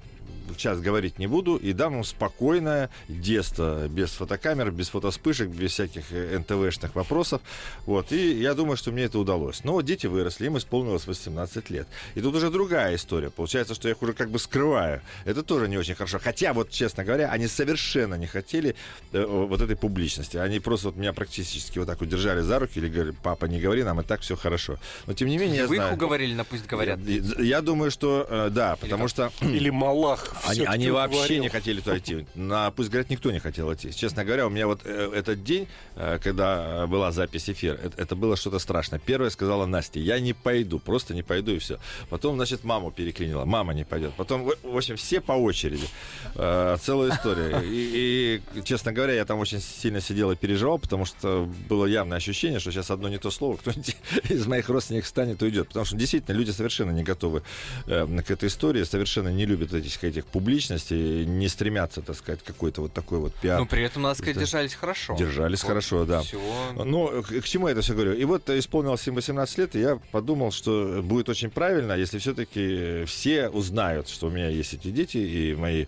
сейчас 0.54 0.80
говорить 0.80 1.18
не 1.18 1.26
буду 1.26 1.56
и 1.56 1.72
дам 1.72 1.96
им 1.96 2.04
спокойное 2.04 2.90
детство, 3.08 3.88
без 3.88 4.10
фотокамер, 4.10 4.70
без 4.70 4.88
фотоспышек, 4.88 5.48
без 5.48 5.72
всяких 5.72 6.04
э, 6.10 6.38
НТВшных 6.38 6.94
вопросов. 6.94 7.40
Вот. 7.84 8.12
И 8.12 8.40
я 8.40 8.54
думаю, 8.54 8.76
что 8.76 8.92
мне 8.92 9.04
это 9.04 9.18
удалось. 9.18 9.64
Но 9.64 9.80
дети 9.80 10.06
выросли, 10.06 10.46
им 10.46 10.58
исполнилось 10.58 11.06
18 11.06 11.70
лет. 11.70 11.86
И 12.14 12.20
тут 12.20 12.34
уже 12.34 12.50
другая 12.50 12.94
история. 12.94 13.30
Получается, 13.30 13.74
что 13.74 13.88
я 13.88 13.94
их 13.94 14.02
уже 14.02 14.12
как 14.12 14.30
бы 14.30 14.38
скрываю. 14.38 15.00
Это 15.24 15.42
тоже 15.42 15.68
не 15.68 15.78
очень 15.78 15.94
хорошо. 15.94 16.18
Хотя, 16.22 16.52
вот 16.52 16.70
честно 16.70 17.04
говоря, 17.04 17.30
они 17.30 17.46
совершенно 17.48 18.14
не 18.14 18.26
хотели 18.26 18.74
э, 19.12 19.24
вот 19.24 19.60
этой 19.60 19.76
публичности. 19.76 20.36
Они 20.36 20.60
просто 20.60 20.88
вот 20.88 20.96
меня 20.96 21.12
практически 21.12 21.78
вот 21.78 21.86
так 21.86 22.00
вот 22.00 22.08
держали 22.08 22.40
за 22.40 22.58
руки 22.58 22.78
или 22.78 22.88
говорили, 22.88 23.14
папа, 23.22 23.46
не 23.46 23.60
говори, 23.60 23.82
нам 23.82 24.00
и 24.00 24.04
так 24.04 24.20
все 24.20 24.36
хорошо. 24.36 24.78
Но 25.06 25.12
тем 25.14 25.28
не 25.28 25.38
менее, 25.38 25.58
я 25.58 25.66
Вы 25.66 25.76
их 25.76 25.82
знаю... 25.82 25.94
уговорили 25.94 26.34
на 26.34 26.44
пусть 26.44 26.66
говорят. 26.66 26.98
Я, 27.00 27.42
я 27.42 27.60
думаю, 27.60 27.90
что 27.90 28.26
э, 28.28 28.48
да, 28.50 28.76
потому 28.76 29.04
как? 29.04 29.10
что 29.10 29.32
Или 29.42 29.70
Малах 29.86 30.35
Они, 30.44 30.64
они 30.64 30.90
вообще 30.90 31.18
уговорил. 31.18 31.42
не 31.42 31.48
хотели 31.48 31.80
туда 31.80 31.98
идти. 31.98 32.26
На, 32.34 32.70
пусть 32.70 32.90
говорят, 32.90 33.10
никто 33.10 33.30
не 33.30 33.38
хотел 33.38 33.72
идти. 33.72 33.92
Честно 33.92 34.24
говоря, 34.24 34.46
у 34.46 34.50
меня 34.50 34.66
вот 34.66 34.80
э, 34.84 35.12
этот 35.14 35.42
день, 35.44 35.68
э, 35.96 36.18
когда 36.22 36.86
была 36.86 37.12
запись 37.12 37.48
эфира, 37.48 37.74
это, 37.74 38.00
это 38.00 38.16
было 38.16 38.36
что-то 38.36 38.58
страшное. 38.58 38.98
Первое 38.98 39.30
сказала 39.30 39.66
Настя, 39.66 39.98
я 40.00 40.20
не 40.20 40.32
пойду, 40.32 40.78
просто 40.78 41.14
не 41.14 41.22
пойду 41.22 41.52
и 41.52 41.58
все. 41.58 41.78
Потом, 42.10 42.36
значит, 42.36 42.64
маму 42.64 42.90
переклинила, 42.90 43.44
мама 43.44 43.74
не 43.74 43.84
пойдет. 43.84 44.12
Потом, 44.16 44.44
в 44.44 44.76
общем, 44.76 44.96
все 44.96 45.20
по 45.20 45.32
очереди. 45.32 45.86
Э, 46.34 46.76
целая 46.80 47.10
история. 47.10 47.62
И, 47.64 48.42
и, 48.54 48.62
честно 48.62 48.92
говоря, 48.92 49.14
я 49.14 49.24
там 49.24 49.38
очень 49.38 49.60
сильно 49.60 50.00
сидел 50.00 50.30
и 50.30 50.36
переживал, 50.36 50.78
потому 50.78 51.04
что 51.04 51.48
было 51.68 51.86
явное 51.86 52.18
ощущение, 52.18 52.60
что 52.60 52.70
сейчас 52.70 52.90
одно 52.90 53.08
не 53.08 53.18
то 53.18 53.30
слово, 53.30 53.56
кто-нибудь 53.56 53.96
из 54.28 54.46
моих 54.46 54.68
родственников 54.68 55.06
встанет 55.06 55.42
и 55.42 55.44
уйдет. 55.46 55.68
Потому 55.68 55.84
что 55.86 55.96
действительно 55.96 56.34
люди 56.36 56.50
совершенно 56.50 56.90
не 56.90 57.02
готовы 57.02 57.42
к 57.86 58.30
этой 58.30 58.48
истории, 58.48 58.84
совершенно 58.84 59.28
не 59.28 59.46
любят 59.46 59.72
этих, 59.72 60.02
этих 60.04 60.25
публичностей, 60.32 61.24
не 61.26 61.48
стремятся, 61.48 62.02
так 62.02 62.16
сказать, 62.16 62.42
какой-то 62.42 62.82
вот 62.82 62.92
такой 62.92 63.18
вот 63.18 63.34
пиар. 63.34 63.58
Ну, 63.60 63.66
при 63.66 63.82
этом, 63.82 64.02
надо 64.02 64.14
сказать, 64.16 64.36
Это- 64.36 64.44
держались 64.44 64.74
хорошо. 64.74 65.16
Держались 65.18 65.62
Вот 65.62 65.68
хорошо, 65.68 66.04
да. 66.04 66.20
всего- 66.22 66.84
Ну, 66.84 67.22
к, 67.22 67.28
к 67.40 67.44
чему 67.44 67.68
я 67.68 67.72
это 67.72 67.82
все 67.82 67.94
говорю? 67.94 68.12
И 68.14 68.24
вот 68.24 68.48
исполнилось 68.50 69.06
им 69.08 69.14
18 69.14 69.58
лет, 69.58 69.76
и 69.76 69.80
я 69.80 69.98
подумал, 70.12 70.52
что 70.52 71.00
будет 71.02 71.28
очень 71.28 71.50
правильно, 71.50 71.92
если 71.92 72.18
все-таки 72.18 73.04
все 73.06 73.48
узнают, 73.48 74.08
что 74.08 74.26
у 74.26 74.30
меня 74.30 74.48
есть 74.48 74.74
эти 74.74 74.90
дети, 74.90 75.18
и 75.18 75.54
мои, 75.54 75.86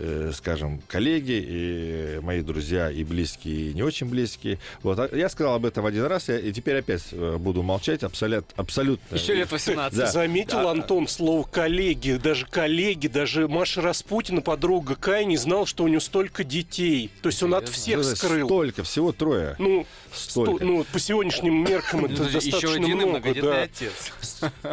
э, 0.00 0.32
скажем, 0.34 0.80
коллеги, 0.88 1.44
и 1.46 2.18
мои 2.22 2.40
друзья, 2.42 2.90
и 2.90 3.04
близкие, 3.04 3.70
и 3.70 3.74
не 3.74 3.82
очень 3.82 4.06
близкие. 4.08 4.58
Вот. 4.82 4.98
А 4.98 5.08
Я 5.16 5.28
сказал 5.28 5.54
об 5.54 5.66
этом 5.66 5.86
один 5.86 6.04
раз, 6.06 6.28
я- 6.28 6.38
и 6.38 6.52
теперь 6.52 6.78
опять 6.78 7.02
э, 7.12 7.36
буду 7.38 7.62
молчать 7.62 8.02
абсолют, 8.02 8.46
абсолютно. 8.56 9.14
Еще 9.14 9.34
лет 9.34 9.50
18. 9.52 9.96
Да. 9.98 10.06
Заметил, 10.06 10.62
Да. 10.62 10.70
Антон, 10.70 11.06
слово 11.06 11.44
коллеги, 11.44 12.12
даже 12.22 12.46
коллеги, 12.46 13.06
даже 13.08 13.46
Маша 13.46 13.80
Распутина, 13.82 14.40
подруга 14.40 14.94
Кай, 14.96 15.24
не 15.24 15.36
знал, 15.36 15.66
что 15.66 15.84
у 15.84 15.88
нее 15.88 16.00
столько 16.00 16.42
детей. 16.44 17.10
То 17.22 17.28
есть 17.28 17.42
он 17.42 17.54
от 17.54 17.68
всех 17.68 18.00
Что-то 18.00 18.16
скрыл. 18.16 18.46
Столько, 18.48 18.82
всего 18.84 19.12
трое. 19.12 19.54
Ну, 19.58 19.86
Столько. 20.12 20.56
сто- 20.56 20.64
ну, 20.64 20.84
по 20.92 20.98
сегодняшним 20.98 21.62
меркам 21.64 22.06
это 22.06 22.14
Ну, 22.22 22.24
достаточно 22.30 22.56
Еще 22.56 22.72
один 22.74 22.96
много, 22.96 23.34
да. 23.34 23.62
отец. 23.62 23.92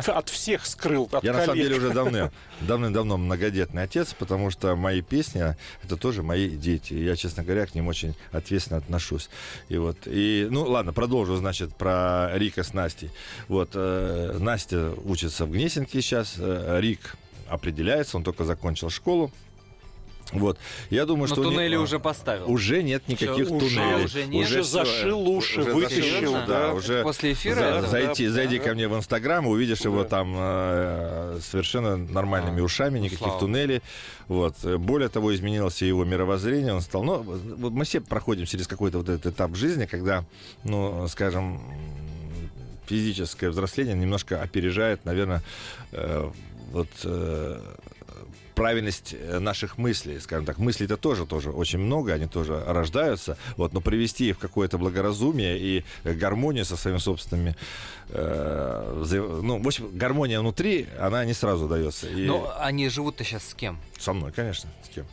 От 0.07 0.29
всех 0.29 0.65
скрыл, 0.65 1.09
от 1.11 1.23
Я 1.23 1.33
на 1.33 1.41
самом 1.45 1.57
деле 1.57 1.75
уже 1.77 1.89
давно, 1.91 2.31
давным-давно 2.61 3.17
многодетный 3.17 3.83
отец, 3.83 4.13
потому 4.17 4.49
что 4.51 4.75
мои 4.75 5.01
песни 5.17 5.55
это 5.83 5.97
тоже 5.97 6.21
мои 6.21 6.49
дети. 6.49 6.93
Я, 6.93 7.15
честно 7.15 7.43
говоря, 7.43 7.65
к 7.65 7.73
ним 7.73 7.87
очень 7.87 8.13
ответственно 8.31 8.77
отношусь. 8.77 9.29
И 9.67 9.77
вот, 9.77 9.97
и, 10.05 10.47
ну 10.51 10.63
ладно, 10.63 10.93
продолжу, 10.93 11.35
значит, 11.37 11.75
про 11.75 12.29
Рика 12.35 12.61
с 12.63 12.73
Настей. 12.73 13.09
Вот, 13.47 13.71
э, 13.73 14.37
Настя 14.39 14.93
учится 15.05 15.45
в 15.45 15.51
Гнесинке 15.51 16.01
сейчас, 16.01 16.35
э, 16.37 16.77
Рик 16.81 17.15
определяется, 17.49 18.17
он 18.17 18.23
только 18.23 18.45
закончил 18.45 18.91
школу. 18.91 19.31
Вот, 20.33 20.57
я 20.89 21.05
думаю, 21.05 21.29
Но 21.29 21.35
что... 21.35 21.43
туннели 21.43 21.77
уже 21.77 21.99
поставил. 21.99 22.51
Уже 22.51 22.83
нет 22.83 23.07
никаких 23.07 23.49
уже- 23.49 23.59
туннелей. 23.59 24.05
уже 24.05 24.25
нет? 24.25 24.45
Уже 24.45 24.63
зашил 24.63 25.27
уши, 25.29 25.61
уже 25.61 25.73
вытащил, 25.73 26.01
зашил, 26.03 26.37
да. 26.47 26.73
уже 26.73 27.01
После 27.03 27.31
эфира 27.31 27.55
за- 27.55 27.61
это? 27.65 27.87
зайти, 27.87 28.27
Да, 28.27 28.33
зайди 28.33 28.57
да. 28.59 28.65
ко 28.65 28.73
мне 28.73 28.87
в 28.89 28.95
Инстаграм, 28.97 29.47
увидишь 29.47 29.81
его 29.81 30.03
там 30.03 30.35
э, 30.37 31.39
совершенно 31.41 31.95
нормальными 31.95 32.59
А, 32.61 32.63
ушами, 32.65 32.97
ну, 32.97 33.05
никаких 33.05 33.19
слава 33.19 33.39
туннелей. 33.39 33.81
Вот. 34.27 34.55
Более 34.65 35.07
того, 35.07 35.33
изменилось 35.33 35.81
и 35.81 35.87
его 35.87 36.03
мировоззрение, 36.03 36.73
он 36.73 36.81
стал... 36.81 37.03
Ну, 37.03 37.21
вот 37.21 37.71
мы 37.71 37.85
все 37.85 38.01
проходим 38.01 38.45
через 38.45 38.67
какой-то 38.67 38.97
вот 38.97 39.07
этот 39.07 39.33
этап 39.33 39.55
жизни, 39.55 39.85
когда, 39.85 40.25
ну, 40.65 41.07
скажем, 41.07 41.61
физическое 42.85 43.49
взросление 43.49 43.95
немножко 43.95 44.41
опережает, 44.41 45.05
наверное, 45.05 45.41
э, 45.93 46.29
вот 46.71 46.89
э, 47.05 47.59
правильность 48.57 49.13
э, 49.13 49.39
наших 49.39 49.77
мыслей, 49.77 50.19
скажем 50.19 50.45
так. 50.45 50.57
Мыслей-то 50.57 50.97
тоже, 50.97 51.25
тоже 51.25 51.51
очень 51.51 51.79
много, 51.79 52.13
они 52.13 52.25
тоже 52.25 52.61
рождаются, 52.67 53.37
вот, 53.55 53.73
но 53.73 53.81
привести 53.81 54.29
их 54.29 54.37
в 54.37 54.39
какое-то 54.39 54.77
благоразумие 54.79 55.59
и 55.59 55.83
э, 56.03 56.13
гармонию 56.13 56.65
со 56.65 56.75
своими 56.75 56.97
собственными, 56.97 57.55
э, 58.09 58.93
взаим- 59.03 59.41
ну, 59.43 59.61
в 59.61 59.67
общем, 59.67 59.89
гармония 59.93 60.39
внутри, 60.39 60.87
она 60.99 61.23
не 61.25 61.33
сразу 61.33 61.67
дается. 61.67 62.07
И 62.09 62.25
Но 62.25 62.51
они 62.59 62.89
живут-то 62.89 63.23
сейчас 63.23 63.47
с 63.47 63.53
кем? 63.53 63.77
со 63.99 64.13
мной, 64.13 64.31
конечно, 64.31 64.69
с 64.83 64.89
кем? 64.89 65.05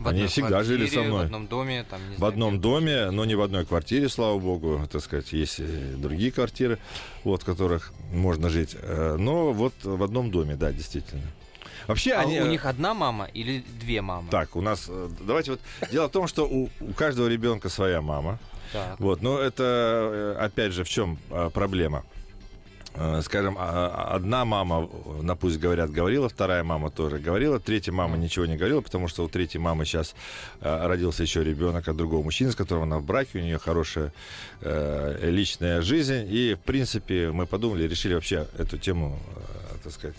В 0.00 0.08
Они 0.08 0.26
всегда 0.26 0.64
жили 0.64 0.86
со 0.86 1.02
мной. 1.02 1.18
В 1.22 1.24
одном 1.26 1.46
доме, 1.46 1.84
там, 1.88 2.00
не 2.08 2.14
В 2.14 2.18
знаю, 2.18 2.32
одном 2.32 2.60
доме, 2.60 3.10
но 3.10 3.24
не 3.26 3.34
в 3.34 3.42
одной 3.42 3.66
квартире, 3.66 4.08
слава 4.08 4.38
богу, 4.38 4.88
так 4.90 5.02
сказать, 5.02 5.32
есть 5.32 5.60
и 5.60 5.94
другие 5.96 6.32
квартиры, 6.32 6.78
вот, 7.22 7.42
в 7.42 7.44
которых 7.44 7.92
можно 8.12 8.48
жить, 8.48 8.74
Э, 8.80 9.16
но 9.18 9.52
вот 9.52 9.74
в 9.84 10.02
одном 10.02 10.30
доме, 10.30 10.56
да, 10.56 10.72
действительно. 10.72 11.22
Вообще 11.86 12.12
А 12.12 12.20
они... 12.20 12.40
у 12.40 12.44
э, 12.44 12.48
них 12.48 12.66
одна 12.66 12.94
мама 12.94 13.26
или 13.34 13.64
две 13.80 14.02
мамы? 14.02 14.28
Так, 14.30 14.56
у 14.56 14.60
нас, 14.60 14.86
э, 14.88 15.08
давайте 15.20 15.52
вот, 15.52 15.60
дело 15.90 16.08
в 16.08 16.12
том, 16.12 16.26
что 16.26 16.46
у, 16.46 16.68
у 16.80 16.92
каждого 16.92 17.28
ребенка 17.28 17.68
своя 17.68 18.00
мама, 18.00 18.38
Так. 18.72 18.98
вот, 19.00 19.22
но 19.22 19.38
это, 19.38 19.62
э, 19.62 20.36
опять 20.44 20.72
же, 20.72 20.84
в 20.84 20.88
чем 20.88 21.18
проблема? 21.54 22.04
Скажем, 23.22 23.56
а- 23.56 23.86
а- 24.10 24.16
одна 24.16 24.44
мама, 24.44 24.88
на 25.22 25.36
пусть 25.36 25.60
говорят, 25.60 25.92
говорила, 25.92 26.28
вторая 26.28 26.64
мама 26.64 26.90
тоже 26.90 27.18
говорила, 27.20 27.60
третья 27.60 27.92
мама 27.92 28.16
ничего 28.16 28.46
не 28.46 28.56
говорила, 28.56 28.80
потому 28.80 29.06
что 29.06 29.22
у 29.24 29.28
третьей 29.28 29.60
мамы 29.60 29.84
сейчас 29.84 30.16
родился 30.60 31.22
еще 31.22 31.44
ребенок 31.44 31.86
от 31.86 31.96
другого 31.96 32.24
мужчины, 32.24 32.50
с 32.50 32.56
которым 32.56 32.82
она 32.82 32.98
в 32.98 33.04
браке, 33.04 33.38
у 33.38 33.42
нее 33.42 33.58
хорошая 33.58 34.12
личная 34.60 35.82
жизнь, 35.82 36.26
и, 36.28 36.54
в 36.54 36.60
принципе, 36.66 37.30
мы 37.30 37.46
подумали, 37.46 37.86
решили 37.86 38.14
вообще 38.14 38.48
эту 38.58 38.76
тему, 38.76 39.20
так 39.84 39.92
сказать, 39.92 40.16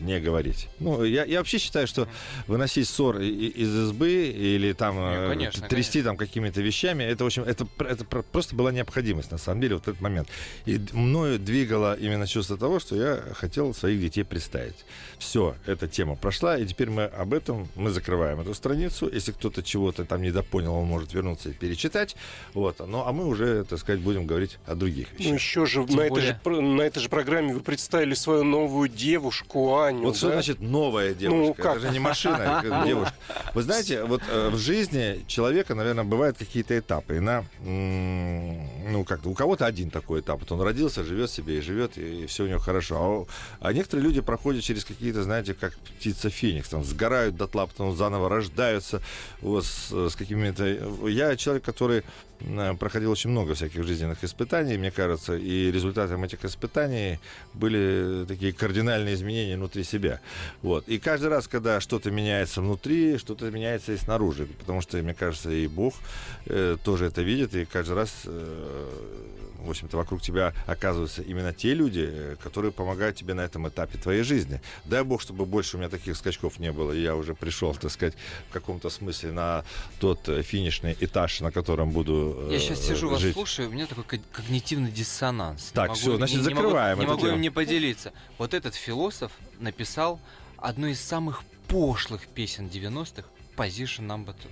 не 0.00 0.20
говорить. 0.20 0.68
Ну, 0.78 1.04
я, 1.04 1.24
я 1.24 1.38
вообще 1.38 1.58
считаю, 1.58 1.86
что 1.86 2.08
выносить 2.46 2.88
ссор 2.88 3.20
из 3.20 3.74
избы 3.74 4.26
или 4.26 4.72
там 4.72 4.96
Не, 4.96 5.14
э, 5.14 5.28
конечно, 5.28 5.68
трясти 5.68 6.02
там 6.02 6.16
какими-то 6.16 6.60
вещами, 6.60 7.02
это, 7.04 7.24
в 7.24 7.26
общем, 7.26 7.42
это, 7.44 7.66
это 7.78 8.04
пр- 8.04 8.24
просто 8.30 8.54
была 8.54 8.72
необходимость, 8.72 9.30
на 9.30 9.38
самом 9.38 9.60
деле, 9.60 9.74
вот 9.76 9.88
этот 9.88 10.00
момент. 10.00 10.28
И 10.66 10.80
мною 10.92 11.38
двигало 11.38 11.96
именно 11.98 12.26
чувство 12.26 12.56
того, 12.56 12.80
что 12.80 12.96
я 12.96 13.22
хотел 13.34 13.74
своих 13.74 14.00
детей 14.00 14.24
представить. 14.24 14.84
Все, 15.18 15.54
эта 15.66 15.88
тема 15.88 16.16
прошла, 16.16 16.58
и 16.58 16.66
теперь 16.66 16.90
мы 16.90 17.04
об 17.04 17.34
этом, 17.34 17.68
мы 17.74 17.90
закрываем 17.90 18.40
эту 18.40 18.54
страницу. 18.54 19.10
Если 19.12 19.32
кто-то 19.32 19.62
чего-то 19.62 20.04
там 20.04 20.22
недопонял, 20.22 20.74
он 20.74 20.86
может 20.86 21.12
вернуться 21.14 21.50
и 21.50 21.52
перечитать. 21.52 22.16
Вот. 22.52 22.80
Ну, 22.86 23.04
а 23.06 23.12
мы 23.12 23.26
уже, 23.26 23.64
так 23.64 23.78
сказать, 23.78 24.00
будем 24.00 24.26
говорить 24.26 24.58
о 24.66 24.74
других 24.74 25.12
вещах. 25.12 25.28
Ну, 25.28 25.34
еще 25.34 25.66
же 25.66 25.84
Тем 25.84 25.96
на, 25.96 26.02
этой 26.02 26.22
же 26.22 26.38
на 26.44 26.82
этой 26.82 27.00
же 27.00 27.08
программе 27.08 27.54
вы 27.54 27.60
представили 27.60 28.14
свою 28.14 28.44
новую 28.44 28.88
девушку 28.88 29.76
Аню. 29.86 30.04
Вот 30.04 30.16
что 30.16 30.28
да? 30.28 30.34
значит 30.34 30.60
новая 30.60 31.14
девушка? 31.14 31.62
как? 31.62 31.76
Это 31.76 31.86
же 31.86 31.92
не 31.92 31.98
машина, 31.98 32.62
это 32.62 32.82
девушка. 32.86 33.14
Вы 33.54 33.62
знаете, 33.62 34.04
вот 34.04 34.22
э, 34.30 34.50
в 34.50 34.58
жизни 34.58 35.24
человека, 35.26 35.74
наверное, 35.74 36.04
бывают 36.04 36.38
какие-то 36.38 36.78
этапы. 36.78 37.16
И 37.16 37.20
на, 37.20 37.44
м, 37.64 38.92
ну, 38.92 39.04
как-то 39.04 39.28
у 39.28 39.34
кого-то 39.34 39.66
один 39.66 39.90
такой 39.90 40.20
этап. 40.20 40.40
Вот 40.40 40.52
он 40.52 40.60
родился, 40.60 41.04
живет 41.04 41.30
себе 41.30 41.58
и 41.58 41.60
живет, 41.60 41.98
и, 41.98 42.26
все 42.26 42.44
у 42.44 42.46
него 42.46 42.58
хорошо. 42.58 43.26
А, 43.60 43.68
а 43.68 43.72
некоторые 43.72 44.04
люди 44.04 44.20
проходят 44.20 44.62
через 44.62 44.84
какие-то, 44.84 45.22
знаете, 45.22 45.54
как 45.54 45.74
птица 45.74 46.30
Феникс, 46.30 46.68
там 46.68 46.84
сгорают 46.84 47.36
дотла, 47.36 47.66
потом 47.66 47.96
заново 47.96 48.28
рождаются 48.28 49.02
вот, 49.40 49.64
с, 49.64 50.10
с 50.10 50.16
какими-то... 50.16 50.64
Я 51.08 51.36
человек, 51.36 51.64
который 51.64 52.04
проходил 52.78 53.10
очень 53.10 53.30
много 53.30 53.54
всяких 53.54 53.84
жизненных 53.84 54.22
испытаний, 54.24 54.76
мне 54.76 54.90
кажется, 54.90 55.36
и 55.36 55.70
результатом 55.70 56.24
этих 56.24 56.44
испытаний 56.44 57.18
были 57.54 58.24
такие 58.26 58.52
кардинальные 58.52 59.14
изменения 59.14 59.56
внутри 59.56 59.84
себя. 59.84 60.20
Вот. 60.62 60.88
И 60.88 60.98
каждый 60.98 61.28
раз, 61.28 61.48
когда 61.48 61.80
что-то 61.80 62.10
меняется 62.10 62.60
внутри, 62.60 63.18
что-то 63.18 63.50
меняется 63.50 63.92
и 63.92 63.96
снаружи, 63.96 64.46
потому 64.46 64.80
что, 64.80 64.98
мне 64.98 65.14
кажется, 65.14 65.50
и 65.50 65.66
Бог 65.66 65.94
э, 66.46 66.76
тоже 66.84 67.06
это 67.06 67.22
видит, 67.22 67.54
и 67.54 67.64
каждый 67.64 67.94
раз, 67.94 68.22
э, 68.24 68.88
в 69.64 69.70
общем-то, 69.70 69.96
вокруг 69.96 70.22
тебя 70.22 70.52
оказываются 70.66 71.22
именно 71.22 71.52
те 71.52 71.74
люди, 71.74 72.06
э, 72.10 72.36
которые 72.42 72.72
помогают 72.72 73.16
тебе 73.16 73.34
на 73.34 73.40
этом 73.42 73.68
этапе 73.68 73.98
твоей 73.98 74.22
жизни. 74.22 74.60
Дай 74.84 75.02
Бог, 75.02 75.20
чтобы 75.22 75.46
больше 75.46 75.76
у 75.76 75.80
меня 75.80 75.88
таких 75.88 76.16
скачков 76.16 76.58
не 76.58 76.72
было, 76.72 76.92
и 76.92 77.00
я 77.02 77.16
уже 77.16 77.34
пришел, 77.34 77.74
так 77.74 77.90
сказать, 77.90 78.14
в 78.50 78.52
каком-то 78.52 78.90
смысле 78.90 79.32
на 79.32 79.64
тот 80.00 80.28
э, 80.28 80.42
финишный 80.42 80.96
этаж, 81.00 81.40
на 81.40 81.50
котором 81.50 81.90
буду 81.90 82.48
Я 82.50 82.56
э, 82.56 82.60
сейчас 82.60 82.80
сижу, 82.86 83.08
вас 83.10 83.20
жить. 83.20 83.34
слушаю, 83.34 83.68
у 83.68 83.72
меня 83.72 83.86
такой 83.86 84.04
ко- 84.04 84.20
когнитивный 84.32 84.90
диссонанс. 84.90 85.70
Не 85.70 85.74
Так, 85.74 85.88
могу- 85.88 86.00
всё, 86.00 86.16
значит, 86.16 86.36
не- 86.36 86.42
не 86.42 86.54
могу- 86.54 86.62
закрываем 86.68 86.98
Не 87.00 87.06
могу 87.06 87.26
им 87.26 87.40
не 87.40 87.50
поделиться. 87.50 88.12
Вот 88.38 88.54
этот 88.54 88.74
философ 88.74 89.32
написал 89.58 90.20
одну 90.58 90.86
из 90.86 91.00
самых 91.00 91.42
пошлых 91.68 92.26
песен 92.28 92.68
90-х 92.68 93.28
«Position 93.56 94.06
Number 94.06 94.34
Two». 94.34 94.50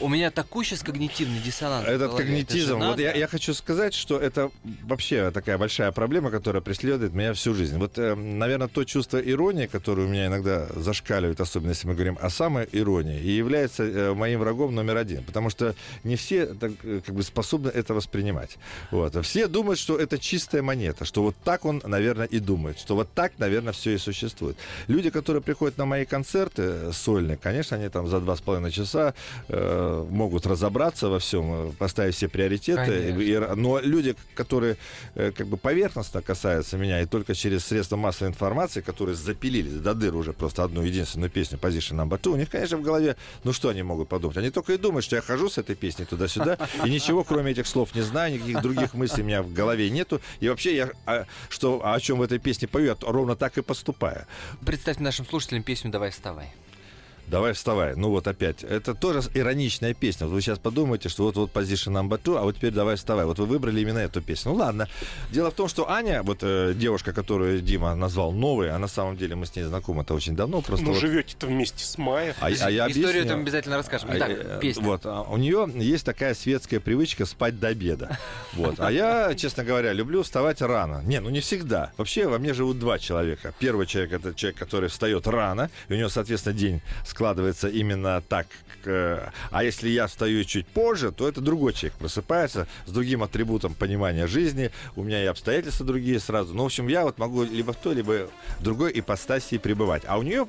У 0.00 0.08
меня 0.08 0.30
такой 0.30 0.64
сейчас 0.64 0.82
когнитивный 0.82 1.40
диссонанс. 1.40 1.86
Этот. 1.86 2.12
Это 2.12 2.22
когнитизм. 2.22 2.66
же 2.66 2.74
Вот 2.76 2.98
я, 2.98 3.14
я 3.14 3.26
хочу 3.26 3.54
сказать, 3.54 3.94
что 3.94 4.18
это 4.18 4.50
вообще 4.84 5.30
такая 5.30 5.58
большая 5.58 5.92
проблема, 5.92 6.30
которая 6.30 6.62
преследует 6.62 7.14
меня 7.14 7.32
всю 7.32 7.54
жизнь. 7.54 7.78
Вот, 7.78 7.98
э, 7.98 8.14
наверное, 8.14 8.68
то 8.68 8.84
чувство 8.84 9.18
иронии, 9.18 9.66
которое 9.66 10.06
у 10.06 10.08
меня 10.08 10.26
иногда 10.26 10.66
зашкаливает, 10.74 11.40
особенно 11.40 11.70
если 11.70 11.88
мы 11.88 11.94
говорим 11.94 12.18
о 12.20 12.30
самой 12.30 12.68
иронии, 12.72 13.20
и 13.20 13.30
является 13.30 13.82
э, 13.84 14.14
моим 14.14 14.40
врагом 14.40 14.74
номер 14.74 14.96
один. 14.96 15.24
Потому 15.24 15.50
что 15.50 15.74
не 16.04 16.16
все 16.16 16.46
так, 16.46 16.72
э, 16.82 17.00
как 17.04 17.14
бы 17.14 17.22
способны 17.22 17.68
это 17.68 17.94
воспринимать. 17.94 18.58
Вот. 18.90 19.24
Все 19.24 19.46
думают, 19.46 19.78
что 19.78 19.98
это 19.98 20.18
чистая 20.18 20.62
монета, 20.62 21.04
что 21.04 21.22
вот 21.22 21.36
так 21.44 21.64
он, 21.64 21.82
наверное, 21.84 22.26
и 22.26 22.38
думает, 22.38 22.78
что 22.78 22.94
вот 22.94 23.12
так, 23.14 23.32
наверное, 23.38 23.72
все 23.72 23.94
и 23.94 23.98
существует. 23.98 24.56
Люди, 24.88 25.10
которые 25.10 25.42
приходят 25.42 25.78
на 25.78 25.86
мои 25.86 26.04
концерты 26.04 26.62
э, 26.62 26.90
сольные, 26.92 27.36
конечно, 27.36 27.76
они 27.76 27.88
там 27.88 28.08
за 28.08 28.20
два 28.20 28.36
с 28.36 28.40
половиной 28.40 28.70
часа 28.70 29.14
э, 29.48 29.71
могут 30.10 30.46
разобраться 30.46 31.08
во 31.08 31.18
всем, 31.18 31.68
э, 31.68 31.72
поставить 31.78 32.14
все 32.14 32.28
приоритеты. 32.28 33.14
И- 33.22 33.32
и- 33.32 33.38
но 33.56 33.78
люди, 33.80 34.14
которые 34.34 34.76
э, 35.14 35.30
как 35.32 35.46
бы 35.46 35.56
поверхностно 35.56 36.22
касаются 36.22 36.76
меня 36.78 37.00
и 37.02 37.06
только 37.06 37.34
через 37.34 37.64
средства 37.66 37.96
массовой 37.96 38.28
информации, 38.30 38.80
которые 38.80 39.14
запилили 39.14 39.68
до 39.78 39.94
дыр 39.94 40.14
уже 40.16 40.32
просто 40.32 40.64
одну 40.64 40.82
единственную 40.82 41.30
песню 41.30 41.58
Position 41.58 41.96
Number 41.96 42.20
Two, 42.20 42.32
у 42.32 42.36
них, 42.36 42.50
конечно, 42.50 42.76
в 42.78 42.82
голове, 42.82 43.16
ну 43.44 43.52
что 43.52 43.68
они 43.68 43.82
могут 43.82 44.08
подумать? 44.08 44.36
Они 44.36 44.50
только 44.50 44.72
и 44.72 44.76
думают, 44.78 45.04
что 45.04 45.16
я 45.16 45.22
хожу 45.22 45.48
с 45.48 45.58
этой 45.58 45.74
песней 45.76 46.04
туда-сюда, 46.06 46.58
и 46.84 46.90
ничего, 46.90 47.24
кроме 47.24 47.52
этих 47.52 47.66
слов, 47.66 47.94
не 47.94 48.02
знаю, 48.02 48.34
никаких 48.34 48.62
других 48.62 48.94
мыслей 48.94 49.22
у 49.22 49.26
меня 49.26 49.42
в 49.42 49.52
голове 49.52 49.90
нету. 49.90 50.20
И 50.40 50.48
вообще 50.48 50.76
я, 50.76 50.90
а, 51.06 51.26
что, 51.48 51.80
о 51.84 51.98
чем 52.00 52.18
в 52.18 52.22
этой 52.22 52.38
песне 52.38 52.68
пою, 52.68 52.86
я 52.86 52.96
ровно 53.00 53.36
так 53.36 53.58
и 53.58 53.62
поступаю. 53.62 54.26
Представьте 54.64 55.02
нашим 55.02 55.26
слушателям 55.26 55.62
песню 55.62 55.90
«Давай 55.90 56.10
вставай». 56.10 56.52
Давай 57.28 57.52
вставай. 57.54 57.94
Ну 57.96 58.10
вот 58.10 58.26
опять. 58.26 58.62
Это 58.62 58.94
тоже 58.94 59.20
ироничная 59.34 59.94
песня. 59.94 60.26
Вот 60.26 60.34
вы 60.34 60.40
сейчас 60.42 60.58
подумаете, 60.58 61.08
что 61.08 61.24
вот 61.24 61.36
вот 61.36 61.50
position 61.52 61.92
number 61.92 62.20
two, 62.22 62.36
а 62.38 62.42
вот 62.42 62.56
теперь 62.56 62.72
давай 62.72 62.96
вставай. 62.96 63.24
Вот 63.24 63.38
вы 63.38 63.46
выбрали 63.46 63.80
именно 63.80 63.98
эту 64.00 64.20
песню. 64.20 64.52
Ну 64.52 64.58
ладно. 64.58 64.88
Дело 65.30 65.50
в 65.50 65.54
том, 65.54 65.68
что 65.68 65.88
Аня, 65.90 66.22
вот 66.22 66.38
э, 66.42 66.74
девушка, 66.76 67.12
которую 67.12 67.60
Дима 67.62 67.94
назвал 67.94 68.32
новой, 68.32 68.70
а 68.70 68.78
на 68.78 68.88
самом 68.88 69.16
деле 69.16 69.34
мы 69.34 69.46
с 69.46 69.56
ней 69.56 69.62
знакомы 69.62 70.02
это 70.02 70.12
очень 70.14 70.36
давно. 70.36 70.60
Просто 70.60 70.84
Ну, 70.84 70.92
вот- 70.92 71.00
живете-то 71.00 71.46
вместе 71.46 71.84
с 71.84 71.96
Майей. 71.96 72.34
а, 72.40 72.46
а 72.46 72.50
я 72.50 72.86
Историю 72.88 73.08
объясню. 73.10 73.28
там 73.28 73.40
обязательно 73.40 73.76
расскажем. 73.76 74.10
А, 74.10 74.16
Итак, 74.18 74.30
э, 74.30 74.58
песня. 74.60 74.82
Вот, 74.82 75.06
а 75.06 75.22
у 75.22 75.36
нее 75.38 75.70
есть 75.74 76.04
такая 76.04 76.34
светская 76.34 76.80
привычка 76.80 77.24
спать 77.24 77.58
до 77.58 77.68
обеда. 77.68 78.18
Вот. 78.54 78.74
А 78.80 78.92
я, 78.92 79.34
честно 79.34 79.64
говоря, 79.64 79.94
люблю 79.94 80.22
вставать 80.22 80.60
рано. 80.60 81.00
Не, 81.04 81.20
ну 81.20 81.30
не 81.30 81.40
всегда. 81.40 81.90
Вообще 81.96 82.26
во 82.28 82.38
мне 82.38 82.52
живут 82.52 82.78
два 82.78 82.98
человека. 82.98 83.54
Первый 83.58 83.86
человек 83.86 84.12
это 84.12 84.34
человек, 84.34 84.58
который 84.58 84.90
встает 84.90 85.26
рано, 85.26 85.70
и 85.88 85.94
у 85.94 85.96
него, 85.96 86.10
соответственно, 86.10 86.54
день 86.54 86.82
складывается 87.12 87.68
именно 87.68 88.22
так. 88.26 88.46
э, 88.84 89.28
А 89.50 89.62
если 89.62 89.90
я 89.90 90.06
встаю 90.06 90.44
чуть 90.44 90.66
позже, 90.66 91.12
то 91.12 91.28
это 91.28 91.40
другой 91.40 91.74
человек 91.74 91.98
просыпается 91.98 92.66
с 92.86 92.90
другим 92.90 93.22
атрибутом 93.22 93.74
понимания 93.74 94.26
жизни. 94.26 94.70
У 94.96 95.02
меня 95.02 95.22
и 95.22 95.26
обстоятельства 95.26 95.84
другие 95.84 96.18
сразу. 96.20 96.54
Ну, 96.54 96.62
в 96.62 96.66
общем, 96.66 96.88
я 96.88 97.04
вот 97.04 97.18
могу 97.18 97.42
либо 97.42 97.72
в 97.72 97.76
той, 97.76 97.94
либо 97.94 98.28
в 98.58 98.62
другой 98.62 98.92
ипостаси 98.94 99.58
пребывать. 99.58 100.02
А 100.06 100.18
у 100.18 100.22
нее 100.22 100.48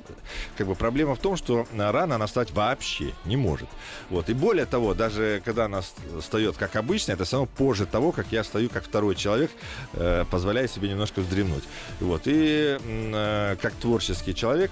как 0.56 0.66
бы 0.66 0.74
проблема 0.74 1.14
в 1.14 1.18
том, 1.18 1.36
что 1.36 1.66
рано 1.76 2.14
она 2.14 2.26
встать 2.26 2.50
вообще 2.52 3.12
не 3.26 3.36
может. 3.36 3.68
Вот. 4.08 4.30
И 4.30 4.32
более 4.32 4.66
того, 4.66 4.94
даже 4.94 5.42
когда 5.44 5.66
она 5.66 5.82
встает 6.18 6.56
как 6.56 6.76
обычно, 6.76 7.12
это 7.12 7.24
все 7.24 7.36
равно 7.36 7.50
позже 7.56 7.84
того, 7.84 8.10
как 8.12 8.26
я 8.30 8.42
встаю 8.42 8.70
как 8.70 8.84
второй 8.84 9.16
человек, 9.16 9.50
э, 9.92 10.24
позволяя 10.30 10.66
себе 10.66 10.88
немножко 10.88 11.20
вздремнуть. 11.20 11.64
Вот. 12.00 12.22
И 12.24 12.78
э, 12.80 13.56
как 13.60 13.74
творческий 13.74 14.34
человек, 14.34 14.70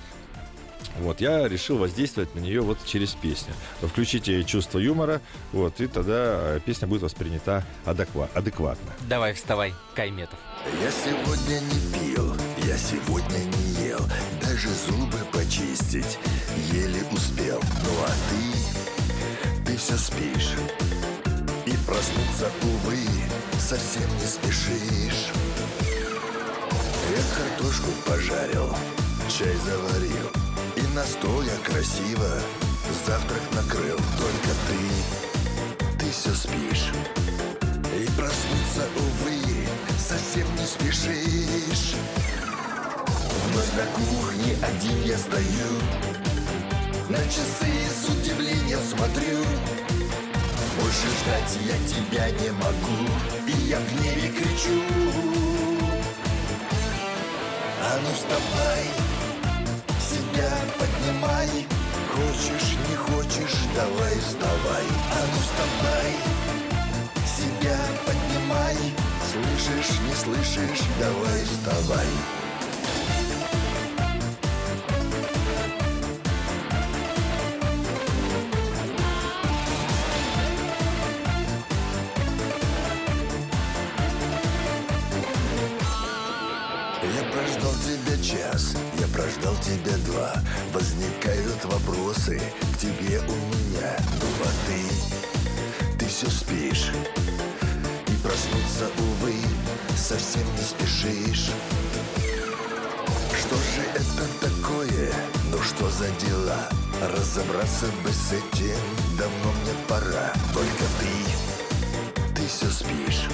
вот, 0.99 1.21
я 1.21 1.49
решил 1.49 1.79
воздействовать 1.79 2.35
на 2.35 2.41
нее 2.41 2.61
вот 2.61 2.79
через 2.85 3.11
песню. 3.15 3.55
Включите 3.81 4.45
чувство 4.45 4.79
юмора, 4.79 5.21
вот, 5.53 5.81
и 5.81 5.87
тогда 5.87 6.15
э, 6.57 6.61
песня 6.65 6.87
будет 6.89 7.03
воспринята 7.03 7.65
адеква- 7.85 8.29
адекватно. 8.35 8.93
Давай 9.09 9.33
вставай, 9.35 9.75
Кайметов. 9.95 10.39
Я 10.81 10.91
сегодня 10.91 11.61
не 11.61 12.15
пил, 12.15 12.35
я 12.69 12.77
сегодня 12.79 13.39
не 13.39 13.89
ел 13.89 14.01
Даже 14.43 14.69
зубы 14.69 15.19
почистить 15.33 16.19
еле 16.73 17.03
успел 17.11 17.61
Ну 17.83 17.91
а 18.07 18.13
ты, 18.31 19.65
ты 19.67 19.77
все 19.77 19.97
спишь 19.97 20.53
И 21.67 21.73
проснуться, 21.85 22.49
увы, 22.63 22.97
совсем 23.59 24.09
не 24.21 24.27
спешишь 24.27 25.33
Я 27.11 27.23
картошку 27.37 27.91
пожарил, 28.07 28.75
чай 29.29 29.55
заварил 29.67 30.42
И 30.93 30.95
на 30.95 31.05
стол 31.05 31.43
я 31.43 31.57
красиво. 31.65 32.29
Завтрак 33.07 33.41
накрыл 33.53 33.97
Только 34.19 34.51
ты, 34.67 35.99
ты 35.99 36.11
все 36.11 36.35
спишь. 36.35 36.91
И 37.97 38.05
проснуться, 38.11 38.89
увы, 38.97 39.39
совсем 39.99 40.47
не 40.57 40.67
спешишь. 40.67 41.95
Вновь 43.47 43.73
на 43.77 43.87
кухне 43.95 44.57
один 44.63 45.03
я 45.05 45.17
стою. 45.17 45.81
На 47.09 47.19
часы 47.25 47.73
с 47.89 48.09
удивлением 48.11 48.81
смотрю. 48.81 49.39
Больше 50.79 51.09
ждать 51.21 51.59
я 51.65 51.79
тебя 51.89 52.31
не 52.43 52.51
могу. 52.51 53.09
И 53.47 53.69
я 53.69 53.79
в 53.79 53.95
гневе 53.95 54.29
кричу. 54.29 54.83
А 57.81 57.99
ну 58.03 58.15
вставай, 58.15 59.12
себя 60.43 60.51
поднимай. 60.79 61.49
Хочешь, 62.15 62.77
не 62.89 62.97
хочешь, 62.97 63.59
давай 63.75 64.19
вставай. 64.19 64.85
А 65.11 65.21
ну 65.31 65.39
вставай, 65.41 66.13
себя 67.25 67.79
поднимай. 68.05 68.77
Слышишь, 69.31 69.99
не 70.01 70.15
слышишь, 70.15 70.87
давай 70.99 71.45
вставай 71.45 72.42
Я 87.03 87.25
прождал 87.25 87.73
тебя 87.85 88.17
час, 88.23 88.77
я 89.01 89.09
прождал 89.09 89.57
тебя 89.57 89.97
два. 90.07 90.35
Возникают 90.73 91.65
вопросы 91.65 92.41
к 92.75 92.79
тебе 92.79 93.19
у 93.19 93.33
меня. 93.33 93.97
Ну 94.21 94.27
а 94.45 94.51
ты, 94.69 95.99
ты 95.99 96.07
все 96.07 96.31
спишь. 96.31 96.93
И 98.07 98.13
проснуться, 98.23 98.89
увы, 98.99 99.35
совсем 99.97 100.45
не 100.57 100.63
спешишь. 100.63 101.51
Что 103.37 103.57
же 103.57 103.83
это 103.97 104.47
такое? 104.47 105.13
Ну 105.51 105.61
что 105.61 105.91
за 105.91 106.09
дела? 106.25 106.69
Разобраться 107.17 107.87
бы 108.05 108.13
с 108.13 108.33
этим 108.33 108.79
давно 109.19 109.53
мне 109.63 109.75
пора. 109.89 110.33
Только 110.55 110.85
ты, 111.01 112.33
ты 112.37 112.47
все 112.47 112.71
спишь. 112.71 113.27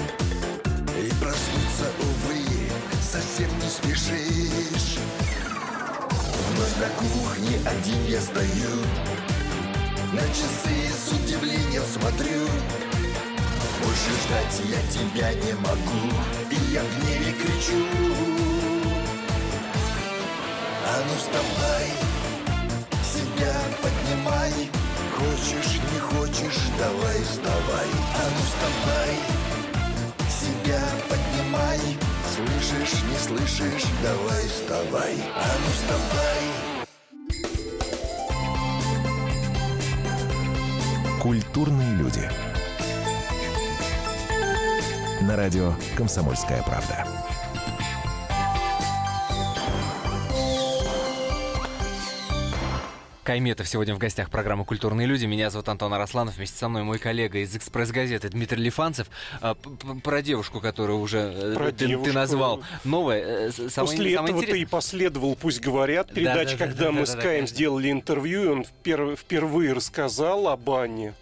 И 0.97 1.09
проснуться, 1.21 1.85
увы, 1.99 2.38
совсем 3.11 3.49
не 3.59 3.69
спешишь. 3.69 4.99
Вновь 6.49 6.75
на 6.77 6.89
кухне 6.99 7.59
один 7.65 8.05
я 8.05 8.21
стою. 8.21 8.75
На 10.13 10.21
часы 10.29 10.75
с 10.93 11.11
удивлением 11.11 11.83
смотрю. 11.91 12.45
Больше 13.81 14.11
ждать 14.23 14.61
я 14.65 14.81
тебя 14.91 15.33
не 15.33 15.53
могу. 15.53 16.01
И 16.51 16.71
я 16.71 16.83
в 16.83 16.99
гневе 16.99 17.31
кричу. 17.33 17.83
А 20.85 21.03
ну 21.07 21.17
вставай, 21.17 21.87
себя 23.13 23.55
поднимай. 23.81 24.69
Хочешь, 25.17 25.79
не 25.93 25.99
хочешь, 25.99 26.61
давай 26.77 27.23
вставай. 27.23 27.89
А 28.15 28.29
ну 28.35 28.41
вставай, 28.45 29.15
себя 30.29 30.81
поднимай 31.09 31.97
Слышишь, 32.39 33.03
не 33.03 33.17
слышишь, 33.17 33.83
давай 34.01 34.47
вставай 34.47 35.15
А 35.35 35.45
ну 35.59 35.71
вставай 35.73 36.43
Культурные 41.21 41.95
люди. 41.97 42.31
На 45.21 45.35
радио 45.35 45.73
«Комсомольская 45.97 46.63
правда». 46.63 47.05
Кайметов 53.29 53.67
сегодня 53.67 53.93
в 53.93 53.99
гостях 53.99 54.31
программы 54.31 54.65
«Культурные 54.65 55.05
люди». 55.05 55.27
Меня 55.27 55.51
зовут 55.51 55.69
Антон 55.69 55.93
Арасланов. 55.93 56.37
Вместе 56.37 56.57
со 56.57 56.67
мной 56.67 56.81
мой 56.81 56.97
коллега 56.97 57.37
из 57.37 57.55
«Экспресс-газеты» 57.55 58.27
Дмитрий 58.29 58.63
Лифанцев. 58.63 59.05
А, 59.39 59.53
Про 60.03 60.23
девушку, 60.23 60.59
которую 60.59 60.97
уже 60.97 61.31
э, 61.31 61.53
Про 61.53 61.65
ты, 61.65 61.71
ты 61.73 61.87
девушку. 61.89 62.11
назвал. 62.11 62.63
Новая. 62.83 63.21
э, 63.49 63.51
самое- 63.51 63.69
После 63.69 64.15
самое 64.15 64.33
этого-то 64.33 64.47
и 64.55 64.61
интерес- 64.63 64.69
последовал, 64.69 65.35
пусть 65.35 65.61
говорят, 65.61 66.11
передача, 66.11 66.57
да, 66.57 66.57
да, 66.57 66.65
когда 66.65 66.83
да, 66.85 66.91
мы 66.91 66.99
да, 67.01 67.05
с 67.05 67.13
да, 67.13 67.21
Каем 67.21 67.35
конечно. 67.41 67.55
сделали 67.55 67.91
интервью, 67.91 68.43
и 68.43 68.47
он 68.47 68.61
впер- 68.65 69.15
впервые 69.15 69.73
рассказал 69.73 70.47
об 70.47 70.67
Ане. 70.71 71.13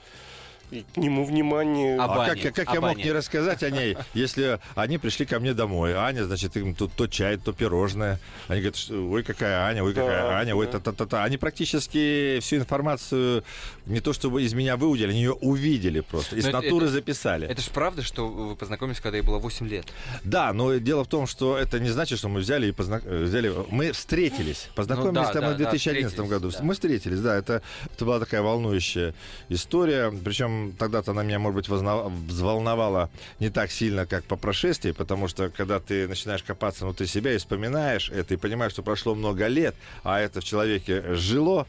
И 0.69 0.83
к 0.93 0.97
нему 0.97 1.23
внимание... 1.23 1.97
А 1.99 2.23
Ане, 2.29 2.41
как, 2.41 2.55
как 2.55 2.73
я 2.73 2.81
мог 2.81 2.91
Ане. 2.91 3.03
не 3.05 3.11
рассказать 3.11 3.63
о 3.63 3.69
ней, 3.69 3.95
если 4.13 4.59
они 4.75 4.97
пришли 4.97 5.25
ко 5.25 5.39
мне 5.39 5.53
домой? 5.53 5.93
Аня, 5.93 6.25
значит, 6.25 6.57
им 6.57 6.75
тут 6.75 6.91
то 6.93 7.07
чай, 7.07 7.37
то 7.37 7.53
пирожное. 7.53 8.19
Они 8.49 8.59
говорят, 8.59 8.75
что, 8.75 8.95
ой, 9.09 9.23
какая 9.23 9.61
Аня, 9.65 9.83
ой, 9.83 9.93
Да, 9.93 10.01
какая 10.01 10.25
Аня, 10.37 10.55
ой, 10.55 10.65
да. 10.65 10.73
та-та-та-та. 10.73 11.23
Они 11.23 11.37
практически 11.37 12.39
всю 12.41 12.57
информацию 12.57 13.43
не 13.85 14.01
то 14.01 14.11
чтобы 14.11 14.43
из 14.43 14.53
меня 14.53 14.75
выудили, 14.75 15.11
они 15.11 15.19
ее 15.21 15.33
увидели 15.33 16.01
просто, 16.01 16.35
из 16.35 16.45
Но 16.45 16.51
натуры 16.61 16.87
это- 16.87 16.93
записали. 16.95 17.47
Это 17.47 17.61
же 17.61 17.69
правда, 17.71 18.01
что 18.01 18.27
вы 18.27 18.55
познакомились, 18.55 18.99
когда 18.99 19.17
ей 19.17 19.23
было 19.23 19.37
8 19.39 19.67
лет? 19.69 19.85
Да, 20.25 20.51
но 20.51 20.73
дело 20.75 21.05
в 21.05 21.07
том, 21.07 21.27
что 21.27 21.57
это 21.57 21.79
не 21.79 21.89
значит, 21.89 22.19
что 22.19 22.27
мы 22.27 22.41
взяли 22.41 22.67
и 22.67 22.71
позна- 22.71 23.01
э, 23.05 23.23
взяли. 23.23 23.53
Мы 23.69 23.93
встретились, 23.93 24.67
познакомились 24.75 25.15
Ну 25.15 25.23
да, 25.23 25.31
там 25.31 25.41
да, 25.43 25.53
в 25.53 25.57
2011 25.57 26.17
да, 26.17 26.23
году. 26.23 26.49
да. 26.51 26.59
Мы 26.61 26.73
встретились, 26.73 27.19
да, 27.21 27.35
это, 27.37 27.61
это 27.95 28.03
была 28.05 28.19
такая 28.19 28.41
волнующая 28.41 29.13
история. 29.49 30.11
Причем 30.23 30.56
тогда-то 30.77 31.11
она 31.11 31.23
меня, 31.23 31.39
может 31.39 31.55
быть, 31.55 31.69
взволновала 31.69 33.09
не 33.39 33.49
так 33.49 33.71
сильно, 33.71 34.05
как 34.05 34.23
по 34.25 34.35
прошествии, 34.35 34.91
потому 34.91 35.27
что 35.27 35.49
когда 35.49 35.79
ты 35.79 36.07
начинаешь 36.07 36.43
копаться 36.43 36.85
внутри 36.85 37.07
себя 37.07 37.33
и 37.33 37.37
вспоминаешь 37.37 38.09
это, 38.09 38.33
и 38.33 38.37
понимаешь, 38.37 38.71
что 38.73 38.83
прошло 38.83 39.15
много 39.15 39.47
лет, 39.47 39.75
а 40.03 40.19
это 40.19 40.41
в 40.41 40.43
человеке 40.43 41.15
жило 41.15 41.67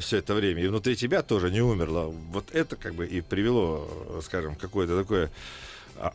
все 0.00 0.18
это 0.18 0.34
время, 0.34 0.62
и 0.62 0.66
внутри 0.66 0.96
тебя 0.96 1.22
тоже 1.22 1.50
не 1.50 1.60
умерло. 1.60 2.12
Вот 2.30 2.50
это 2.52 2.76
как 2.76 2.94
бы 2.94 3.06
и 3.06 3.20
привело, 3.20 3.88
э, 3.90 4.20
скажем, 4.22 4.54
какое-то 4.54 4.98
такое 4.98 5.30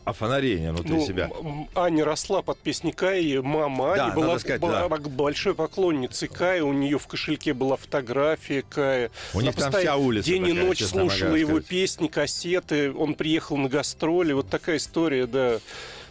офонарение 0.04 0.72
внутри 0.72 0.94
Ну, 0.96 1.06
себя. 1.06 1.30
Аня 1.74 2.04
росла 2.04 2.42
под 2.42 2.58
песней 2.58 2.92
Каи, 2.92 3.38
мама 3.38 3.92
Ани 3.92 3.96
Да, 3.96 4.10
была, 4.10 4.38
сказать, 4.38 4.60
была 4.60 4.88
да. 4.88 4.98
большой 4.98 5.54
поклонницей 5.54 6.28
Каи, 6.28 6.60
у 6.60 6.72
нее 6.72 6.98
в 6.98 7.06
кошельке 7.06 7.54
была 7.54 7.76
фотография 7.76 8.62
Кая. 8.62 9.10
У 9.34 9.40
них 9.40 9.54
там 9.54 9.72
вся 9.72 9.96
улица 9.96 10.28
День 10.28 10.46
и 10.46 10.50
такая, 10.50 10.64
ночь 10.66 10.78
честно 10.78 10.98
могу 11.04 11.10
слушала 11.10 11.34
его 11.36 11.50
сказать. 11.52 11.66
песни, 11.66 12.08
кассеты, 12.08 12.92
он 12.92 13.14
приехал 13.14 13.56
на 13.56 13.68
гастроли, 13.68 14.32
вот 14.32 14.48
такая 14.48 14.76
история, 14.78 15.26
да. 15.26 15.58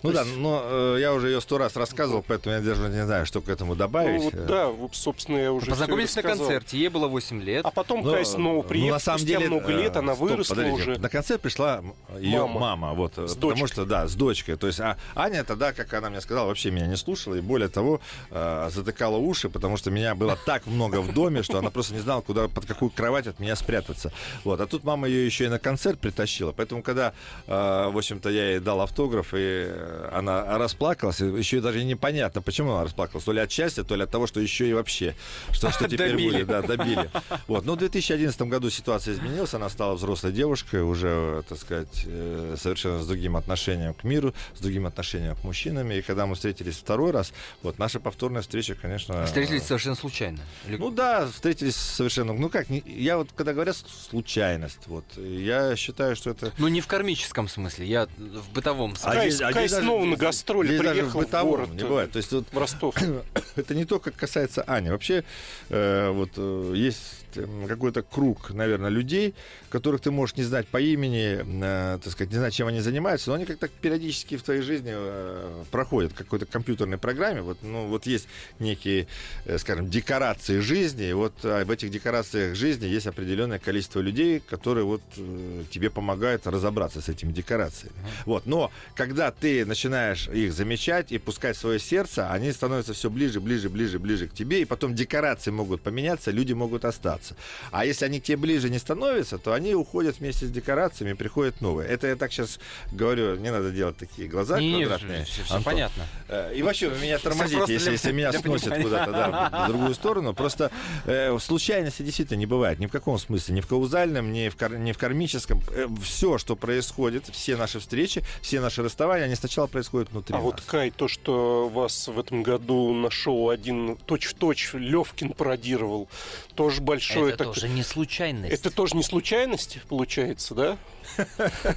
Ну 0.03 0.09
То 0.11 0.15
да, 0.17 0.21
есть- 0.23 0.37
но 0.37 0.61
э, 0.63 0.97
я 0.99 1.13
уже 1.13 1.27
ее 1.29 1.41
сто 1.41 1.57
раз 1.57 1.75
рассказывал, 1.75 2.23
поэтому 2.27 2.55
я 2.55 2.61
даже 2.61 2.87
не 2.89 3.05
знаю, 3.05 3.25
что 3.25 3.41
к 3.41 3.49
этому 3.49 3.75
добавить. 3.75 4.17
Ну, 4.19 4.23
вот, 4.25 4.33
Э, 4.33 4.45
да, 4.47 4.71
собственно, 4.93 5.37
я 5.37 5.51
уже 5.51 5.71
Познакомились 5.71 6.15
на 6.15 6.21
концерте, 6.21 6.77
ей 6.77 6.89
было 6.89 7.07
8 7.07 7.41
лет. 7.41 7.65
А 7.65 7.71
потом 7.71 8.03
ну, 8.03 8.11
Кай 8.11 8.25
снова 8.25 8.57
ну, 8.57 8.63
приехал, 8.63 8.93
на 8.93 8.99
самом 8.99 9.25
деле, 9.25 9.47
много 9.47 9.71
лет 9.71 9.95
э, 9.95 9.99
она 9.99 10.15
стоп, 10.15 10.29
выросла 10.29 10.55
подождите. 10.55 10.91
уже. 10.91 10.99
На 10.99 11.09
концерт 11.09 11.41
пришла 11.41 11.81
ее 12.19 12.41
Мама. 12.45 12.59
мама, 12.59 12.93
вот, 12.93 13.13
С 13.17 13.33
потому 13.35 13.51
дочкой. 13.53 13.67
что, 13.67 13.85
да, 13.85 14.07
с 14.07 14.15
дочкой. 14.15 14.55
То 14.57 14.67
есть, 14.67 14.79
а 14.79 14.97
Аня 15.15 15.43
тогда, 15.43 15.73
как 15.73 15.93
она 15.93 16.09
мне 16.09 16.21
сказала, 16.21 16.47
вообще 16.47 16.71
меня 16.71 16.87
не 16.87 16.97
слушала, 16.97 17.35
и 17.35 17.41
более 17.41 17.69
того, 17.69 18.01
э, 18.31 18.69
затыкала 18.71 19.17
уши, 19.17 19.49
потому 19.49 19.77
что 19.77 19.91
меня 19.91 20.13
было 20.15 20.37
так 20.45 20.65
много 20.67 21.01
в 21.01 21.13
доме, 21.13 21.41
что 21.43 21.57
она 21.59 21.69
просто 21.71 21.93
не 21.93 21.99
знала, 22.01 22.21
куда, 22.21 22.47
под 22.47 22.65
какую 22.65 22.91
кровать 22.91 23.27
от 23.27 23.39
меня 23.39 23.55
спрятаться. 23.55 24.11
Вот, 24.43 24.59
а 24.61 24.67
тут 24.67 24.83
мама 24.83 25.07
ее 25.07 25.25
еще 25.25 25.45
и 25.45 25.47
на 25.47 25.59
концерт 25.59 25.99
притащила, 25.99 26.51
поэтому, 26.51 26.83
когда, 26.83 27.13
э, 27.47 27.51
в 27.89 27.97
общем-то, 27.97 28.29
я 28.29 28.51
ей 28.51 28.59
дал 28.59 28.81
автограф, 28.81 29.33
и 29.33 29.37
э, 29.39 29.94
она 30.11 30.57
расплакалась, 30.57 31.19
еще 31.19 31.57
и 31.57 31.61
даже 31.61 31.83
непонятно, 31.83 32.41
почему 32.41 32.73
она 32.73 32.83
расплакалась, 32.83 33.23
то 33.23 33.31
ли 33.31 33.39
от 33.41 33.51
счастья, 33.51 33.83
то 33.83 33.95
ли 33.95 34.03
от 34.03 34.11
того, 34.11 34.27
что 34.27 34.39
еще 34.39 34.67
и 34.69 34.73
вообще, 34.73 35.15
что, 35.51 35.71
что 35.71 35.85
теперь 35.89 36.11
Добили. 36.11 36.31
будет, 36.31 36.47
да, 36.47 36.61
добили. 36.61 37.09
Вот, 37.47 37.65
но 37.65 37.73
в 37.73 37.77
2011 37.77 38.41
году 38.43 38.69
ситуация 38.69 39.13
изменилась, 39.13 39.53
она 39.53 39.69
стала 39.69 39.95
взрослой 39.95 40.31
девушкой, 40.31 40.81
уже, 40.83 41.43
так 41.47 41.57
сказать, 41.59 42.03
э, 42.05 42.55
совершенно 42.59 43.01
с 43.01 43.07
другим 43.07 43.35
отношением 43.37 43.93
к 43.93 44.03
миру, 44.03 44.33
с 44.55 44.59
другим 44.59 44.85
отношением 44.85 45.35
к 45.35 45.43
мужчинам, 45.43 45.91
и 45.91 46.01
когда 46.01 46.25
мы 46.25 46.35
встретились 46.35 46.75
второй 46.75 47.11
раз, 47.11 47.31
вот, 47.63 47.77
наша 47.79 47.99
повторная 47.99 48.41
встреча, 48.41 48.75
конечно... 48.75 49.25
Встретились 49.25 49.63
совершенно 49.63 49.95
случайно. 49.95 50.39
Или- 50.67 50.77
Ну 50.77 50.91
да, 50.91 51.27
встретились 51.27 51.75
совершенно. 51.75 52.33
Ну 52.33 52.49
как, 52.49 52.69
не- 52.69 52.83
я 52.85 53.17
вот 53.17 53.29
когда 53.35 53.53
говорят 53.53 53.75
случайность, 54.09 54.79
вот 54.87 55.05
я 55.17 55.75
считаю, 55.75 56.15
что 56.15 56.29
это. 56.31 56.51
Ну, 56.57 56.67
не 56.67 56.81
в 56.81 56.87
кармическом 56.87 57.47
смысле, 57.47 57.85
я 57.87 58.07
в 58.17 58.49
бытовом 58.53 58.95
смысле. 58.95 59.19
Кай- 59.19 59.29
здесь- 59.29 59.53
Кай 59.53 59.67
даже- 59.75 59.85
снова 59.87 60.05
на 60.05 60.15
гастроли 60.15 60.67
здесь 60.67 60.81
даже 60.81 60.91
приехал 60.91 61.19
в 61.19 61.23
бытовом 61.23 61.49
город, 61.49 61.69
не 61.73 61.83
бывает. 61.83 62.11
То 62.11 62.17
есть 62.17 62.31
вот 62.31 62.45
В 62.51 62.57
Ростов. 62.57 62.95
это 63.55 63.75
не 63.75 63.85
только 63.85 64.11
касается 64.11 64.61
Ани. 64.63 64.89
Вообще, 64.89 65.23
э, 65.69 66.09
вот 66.09 66.31
э, 66.37 66.73
есть 66.75 67.01
э, 67.35 67.45
какой-то 67.67 68.01
круг, 68.03 68.51
наверное, 68.51 68.89
людей, 68.89 69.33
которых 69.69 70.01
ты 70.01 70.11
можешь 70.11 70.35
не 70.37 70.43
знать 70.43 70.67
по 70.67 70.79
имени, 70.79 71.39
э, 71.43 71.99
так 72.03 72.11
сказать, 72.13 72.31
не 72.31 72.37
знать, 72.37 72.53
чем 72.53 72.67
они 72.67 72.79
занимаются, 72.81 73.29
но 73.29 73.35
они 73.35 73.45
как-то 73.45 73.67
периодически 73.67 74.37
в 74.37 74.43
твоей 74.43 74.61
жизни 74.61 74.91
э, 74.93 75.63
проходят 75.71 76.11
в 76.13 76.15
какой-то 76.15 76.45
компьютерной 76.45 76.97
программе. 76.97 77.41
Вот, 77.41 77.57
ну, 77.61 77.87
вот 77.87 78.05
есть 78.05 78.27
некие, 78.59 79.07
э, 79.45 79.57
скажем, 79.57 79.89
декорации 79.89 80.59
жизни, 80.59 81.09
и 81.09 81.13
вот 81.13 81.33
э, 81.43 81.65
в 81.65 81.71
этих 81.71 81.89
декорациях 81.89 82.55
жизни 82.55 82.85
есть 82.85 83.07
определенное 83.07 83.59
количество 83.59 83.99
людей, 83.99 84.39
которые 84.39 84.85
вот 84.85 85.01
э, 85.17 85.63
тебе 85.69 85.89
помогают 85.89 86.47
разобраться 86.47 87.01
с 87.01 87.09
этими 87.09 87.31
декорациями. 87.31 87.95
Вот, 88.25 88.45
но 88.45 88.71
когда 88.95 89.31
ты 89.31 89.64
начинаешь 89.65 90.27
их 90.27 90.53
замечать 90.53 91.11
и 91.11 91.17
пускать 91.17 91.57
свое 91.57 91.79
сердце, 91.79 92.29
они 92.31 92.51
становятся 92.51 92.93
все 92.93 93.09
ближе, 93.09 93.39
ближе, 93.39 93.69
ближе, 93.69 93.99
ближе 93.99 94.27
к 94.27 94.33
тебе, 94.33 94.61
и 94.61 94.65
потом 94.65 94.93
декорации 94.95 95.51
могут 95.51 95.81
поменяться, 95.81 96.31
люди 96.31 96.53
могут 96.53 96.85
остаться. 96.85 97.35
А 97.71 97.85
если 97.85 98.05
они 98.05 98.19
к 98.19 98.23
тебе 98.23 98.37
ближе 98.37 98.69
не 98.69 98.79
становятся, 98.79 99.37
то 99.37 99.53
они 99.53 99.73
уходят 99.75 100.19
вместе 100.19 100.45
с 100.45 100.51
декорациями, 100.51 101.13
приходят 101.13 101.61
новые. 101.61 101.89
Это 101.89 102.07
я 102.07 102.15
так 102.15 102.31
сейчас 102.31 102.59
говорю, 102.91 103.35
не 103.37 103.51
надо 103.51 103.71
делать 103.71 103.97
такие 103.97 104.27
глаза 104.27 104.59
Не-не, 104.59 104.85
квадратные. 104.85 105.25
все, 105.25 105.41
Антон. 105.43 105.63
понятно. 105.63 106.03
Э, 106.27 106.53
И 106.55 106.61
вообще 106.61 106.89
вы 106.89 106.97
меня 106.99 107.17
тормозите, 107.19 107.61
если, 107.67 107.77
для- 107.85 107.91
если 107.93 108.11
меня 108.11 108.31
понимания. 108.31 108.83
куда-то 108.83 109.11
да, 109.11 109.65
в 109.65 109.67
другую 109.69 109.93
сторону. 109.95 110.33
Просто 110.33 110.71
э, 111.05 111.37
случайности 111.39 112.01
действительно 112.03 112.37
не 112.37 112.45
бывает. 112.45 112.79
Ни 112.79 112.85
в 112.87 112.91
каком 112.91 113.17
смысле. 113.17 113.55
Ни 113.55 113.61
в 113.61 113.67
каузальном, 113.67 114.31
ни 114.31 114.49
в, 114.49 114.55
кар- 114.55 114.77
ни 114.77 114.91
в 114.91 114.97
кармическом. 114.97 115.61
все, 116.03 116.37
что 116.37 116.55
происходит, 116.55 117.25
все 117.31 117.55
наши 117.57 117.79
встречи, 117.79 118.23
все 118.41 118.59
наши 118.59 118.83
расставания, 118.83 119.25
они 119.25 119.35
сначала 119.35 119.54
происходят 119.67 120.11
внутри 120.11 120.33
А 120.33 120.37
нас. 120.37 120.43
вот, 120.43 120.61
Кай, 120.61 120.91
то, 120.91 121.07
что 121.07 121.69
вас 121.69 122.07
в 122.07 122.19
этом 122.19 122.43
году 122.43 122.93
на 122.93 123.09
шоу 123.09 123.49
один 123.49 123.95
точь-в-точь 124.05 124.71
Левкин 124.73 125.29
пародировал, 125.33 126.07
тоже 126.55 126.81
большое... 126.81 127.29
это 127.33 127.45
так- 127.45 127.53
тоже 127.53 127.69
не 127.69 127.83
случайность. 127.83 128.53
Это 128.53 128.69
тоже 128.71 128.95
не 128.95 129.03
случайность, 129.03 129.79
получается, 129.87 130.53
да? 130.53 130.77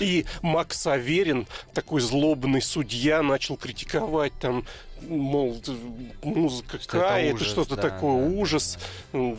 И 0.00 0.24
Макс 0.42 0.86
Аверин, 0.86 1.46
такой 1.74 2.00
злобный 2.00 2.62
судья, 2.62 3.22
начал 3.22 3.56
критиковать 3.56 4.32
там 4.40 4.64
мол, 5.08 5.60
музыка 6.22 6.78
Что 6.80 6.98
это 6.98 7.42
это 7.42 7.44
что-то 7.44 7.76
да, 7.76 7.82
такое, 7.82 8.22
да, 8.22 8.28
да, 8.28 8.40
ужас. 8.40 8.78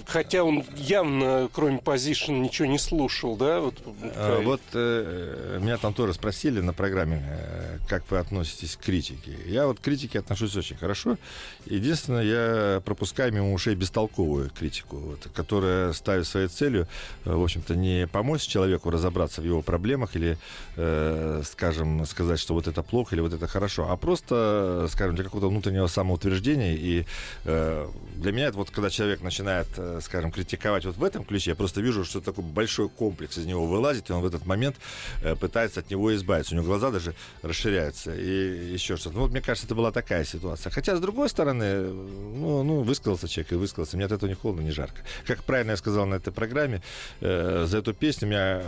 Хотя 0.08 0.44
он 0.44 0.64
явно, 0.76 1.50
кроме 1.54 1.80
позишн, 1.80 2.34
ничего 2.34 2.68
не 2.68 2.80
слушал, 2.80 3.36
да? 3.36 3.60
Вот, 3.60 3.76
А? 4.16 4.42
Вот 4.42 4.62
э, 4.74 5.60
меня 5.62 5.78
там 5.78 5.94
тоже 5.94 6.14
спросили 6.14 6.60
на 6.60 6.74
программе, 6.74 7.24
э, 7.28 7.78
как 7.88 8.10
вы 8.12 8.18
относитесь 8.18 8.76
к 8.76 8.82
критике. 8.82 9.38
Я 9.46 9.68
вот 9.68 9.80
к 9.80 9.82
критике 9.82 10.20
отношусь 10.20 10.56
очень 10.56 10.76
хорошо. 10.76 11.18
Единственное, 11.66 12.24
я 12.24 12.82
пропускаю 12.82 13.34
мимо 13.34 13.54
ушей 13.54 13.76
бестолковую 13.76 14.50
критику, 14.50 14.98
вот, 14.98 15.28
которая 15.34 15.94
ставит 15.94 16.28
своей 16.28 16.48
целью, 16.48 16.88
э, 17.26 17.34
в 17.34 17.44
общем-то, 17.44 17.76
не 17.76 18.08
помочь 18.08 18.42
человеку 18.42 18.90
разобраться 18.90 19.42
в 19.42 19.46
его 19.46 19.62
проблемах 19.62 20.16
или, 20.16 20.38
э, 20.76 21.42
скажем, 21.46 22.06
сказать, 22.06 22.40
что 22.40 22.54
вот 22.54 22.68
это 22.68 22.84
плохо 22.84 23.16
или 23.16 23.22
вот 23.22 23.34
это 23.34 23.48
хорошо, 23.48 23.90
а 23.90 23.98
просто, 23.98 24.88
скажем, 24.92 25.16
для 25.16 25.24
какого-то 25.24 25.50
внутреннего 25.54 25.88
самоутверждения. 25.88 26.76
И 26.76 27.06
э, 27.46 27.88
для 28.16 28.32
меня 28.32 28.48
это 28.48 28.58
вот, 28.58 28.72
когда 28.72 28.90
человек 28.90 29.22
начинает, 29.22 29.68
э, 29.78 30.00
скажем, 30.02 30.32
критиковать 30.32 30.86
вот 30.86 30.98
в 30.98 31.04
этом 31.04 31.24
ключе, 31.24 31.52
я 31.52 31.56
просто 31.56 31.82
вижу, 31.82 32.04
что 32.04 32.22
такой 32.22 32.44
большой 32.44 32.90
комплекс 32.90 33.38
из 33.38 33.46
него 33.46 33.66
вылазит, 33.68 34.10
и 34.10 34.14
он 34.14 34.22
в 34.22 34.26
этот 34.26 34.46
момент 34.46 34.76
э, 35.22 35.36
пытается 35.36 35.80
от 35.80 35.90
него 35.90 36.14
избавиться. 36.16 36.56
У 36.56 36.58
него 36.58 36.68
глаза 36.68 36.92
даже 36.92 37.14
расширяются 37.42 38.14
и 38.16 38.74
еще 38.74 38.98
что-то. 38.98 39.16
Ну, 39.16 39.22
вот 39.22 39.32
мне 39.32 39.42
кажется, 39.42 39.68
это 39.68 39.76
была 39.76 39.92
такая 39.92 40.26
ситуация. 40.26 40.72
Хотя, 40.72 40.96
с 40.96 41.00
другой 41.00 41.30
стороны, 41.30 41.84
ну, 41.84 42.64
ну 42.64 42.82
высказался 42.82 43.28
человек 43.28 43.54
и 43.54 43.56
высказался. 43.56 43.96
Мне 43.96 44.06
от 44.06 44.12
этого 44.12 44.30
ни 44.30 44.34
холодно, 44.34 44.62
ни 44.62 44.72
жарко. 44.72 45.02
Как 45.26 45.44
правильно 45.44 45.72
я 45.72 45.78
сказал 45.78 46.06
на 46.06 46.16
этой 46.16 46.34
программе, 46.34 46.82
э, 47.22 47.66
за 47.68 47.78
эту 47.78 47.94
песню 47.94 48.28
меня 48.28 48.64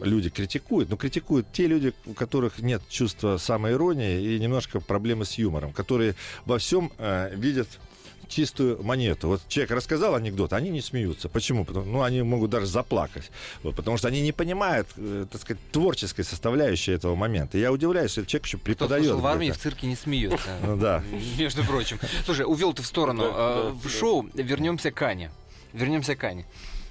люди 0.00 0.30
критикуют, 0.30 0.90
но 0.90 0.96
критикуют 0.96 1.46
те 1.52 1.66
люди, 1.66 1.92
у 2.06 2.14
которых 2.14 2.58
нет 2.58 2.82
чувства 2.88 3.38
самоиронии 3.38 4.34
и 4.34 4.38
немножко 4.38 4.80
проблемы 4.80 5.24
с 5.24 5.34
юмором, 5.34 5.72
которые 5.72 6.14
во 6.44 6.58
всем 6.58 6.92
э, 6.98 7.34
видят 7.34 7.68
чистую 8.28 8.82
монету. 8.82 9.28
Вот 9.28 9.40
человек 9.48 9.70
рассказал 9.72 10.14
анекдот, 10.14 10.52
они 10.52 10.70
не 10.70 10.80
смеются. 10.80 11.28
Почему? 11.28 11.64
Потому, 11.64 11.86
ну, 11.86 12.02
они 12.02 12.22
могут 12.22 12.50
даже 12.50 12.66
заплакать. 12.66 13.30
Вот, 13.62 13.74
потому 13.74 13.96
что 13.96 14.08
они 14.08 14.20
не 14.20 14.32
понимают, 14.32 14.86
э, 14.96 15.26
так 15.30 15.40
сказать, 15.40 15.62
творческой 15.72 16.24
составляющей 16.24 16.92
этого 16.92 17.14
момента. 17.14 17.58
И 17.58 17.60
я 17.60 17.72
удивляюсь, 17.72 18.12
что 18.12 18.20
этот 18.20 18.30
человек 18.30 18.46
еще 18.46 18.58
Кто 18.58 18.64
преподает. 18.66 19.04
слушал 19.04 19.20
в 19.20 19.26
армии 19.26 19.50
в 19.50 19.58
цирке 19.58 19.86
не 19.86 19.96
смеются. 19.96 20.48
Ну 20.62 20.76
да. 20.76 21.02
Между 21.38 21.64
прочим. 21.64 21.98
Слушай, 22.24 22.44
увел 22.46 22.72
ты 22.74 22.82
в 22.82 22.86
сторону. 22.86 23.24
Э, 23.24 23.72
в 23.72 23.88
шоу 23.88 24.28
вернемся 24.34 24.90
к 24.90 25.00
Ане. 25.02 25.30
Вернемся 25.72 26.14
к 26.14 26.24
Ане. 26.24 26.44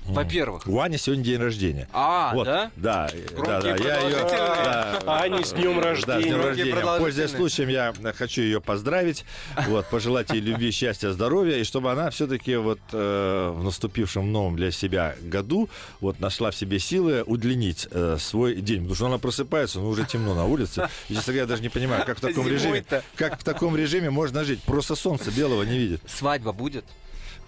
Во-первых, 0.06 0.64
У 0.68 0.80
Ани 0.80 0.98
сегодня 0.98 1.24
день 1.24 1.38
рождения. 1.42 1.88
а, 1.92 2.34
Вот, 2.34 2.46
да? 2.46 2.72
Да, 2.76 3.10
да, 3.46 3.62
да. 3.62 3.76
Я 3.76 4.00
ее, 4.02 4.16
да, 4.30 5.22
Ани, 5.22 5.44
с 5.44 5.52
днем 5.54 5.82
Да, 5.82 5.96
с 5.96 6.04
днем 6.24 6.42
рождения. 6.42 6.74
рождения. 6.74 6.98
Пользуясь 6.98 7.32
случаем, 7.32 7.70
я 7.70 7.94
хочу 8.16 8.42
ее 8.42 8.62
поздравить, 8.62 9.26
вот, 9.68 9.90
пожелать 9.90 10.30
ей 10.32 10.40
любви, 10.40 10.72
счастья, 10.72 11.12
здоровья, 11.12 11.58
и 11.58 11.64
чтобы 11.64 11.92
она 11.92 12.10
все-таки 12.10 12.56
вот 12.56 12.80
э, 12.92 13.54
в 13.56 13.64
наступившем 13.64 14.32
новом 14.32 14.56
для 14.56 14.72
себя 14.72 15.16
году 15.22 15.70
вот 16.00 16.20
нашла 16.20 16.52
в 16.52 16.56
себе 16.56 16.80
силы 16.80 17.24
удлинить 17.24 17.88
э, 17.92 18.18
свой 18.20 18.56
день. 18.56 18.80
Потому 18.80 18.96
что 18.96 19.06
она 19.08 19.18
просыпается, 19.18 19.80
ну, 19.80 19.90
уже 19.90 20.06
темно 20.06 20.34
на 20.34 20.46
улице. 20.46 20.88
И, 21.10 21.16
честно 21.16 21.34
говоря, 21.34 21.42
я 21.44 21.48
даже 21.48 21.62
не 21.62 21.70
понимаю, 21.70 22.06
как 22.06 22.18
в 22.18 22.22
таком 22.22 22.48
режиме, 22.48 22.84
как 23.16 23.40
в 23.40 23.44
таком 23.44 23.76
режиме 23.76 24.10
можно 24.10 24.44
жить. 24.44 24.62
Просто 24.64 24.96
солнце 24.96 25.32
белого 25.32 25.64
не 25.64 25.78
видит. 25.78 26.02
Свадьба 26.08 26.54
будет? 26.54 26.86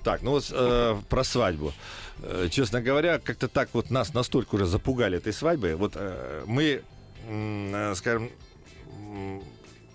Так, 0.03 0.21
ну 0.21 0.31
вот 0.31 0.49
э, 0.51 0.97
про 1.09 1.23
свадьбу. 1.23 1.73
Э, 2.21 2.47
честно 2.49 2.81
говоря, 2.81 3.19
как-то 3.19 3.47
так 3.47 3.69
вот 3.73 3.89
нас 3.89 4.13
настолько 4.13 4.55
уже 4.55 4.65
запугали 4.65 5.17
этой 5.17 5.33
свадьбой. 5.33 5.75
Вот 5.75 5.93
э, 5.95 6.43
мы, 6.45 6.81
э, 7.27 7.93
скажем, 7.95 8.29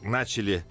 начали, 0.03 0.65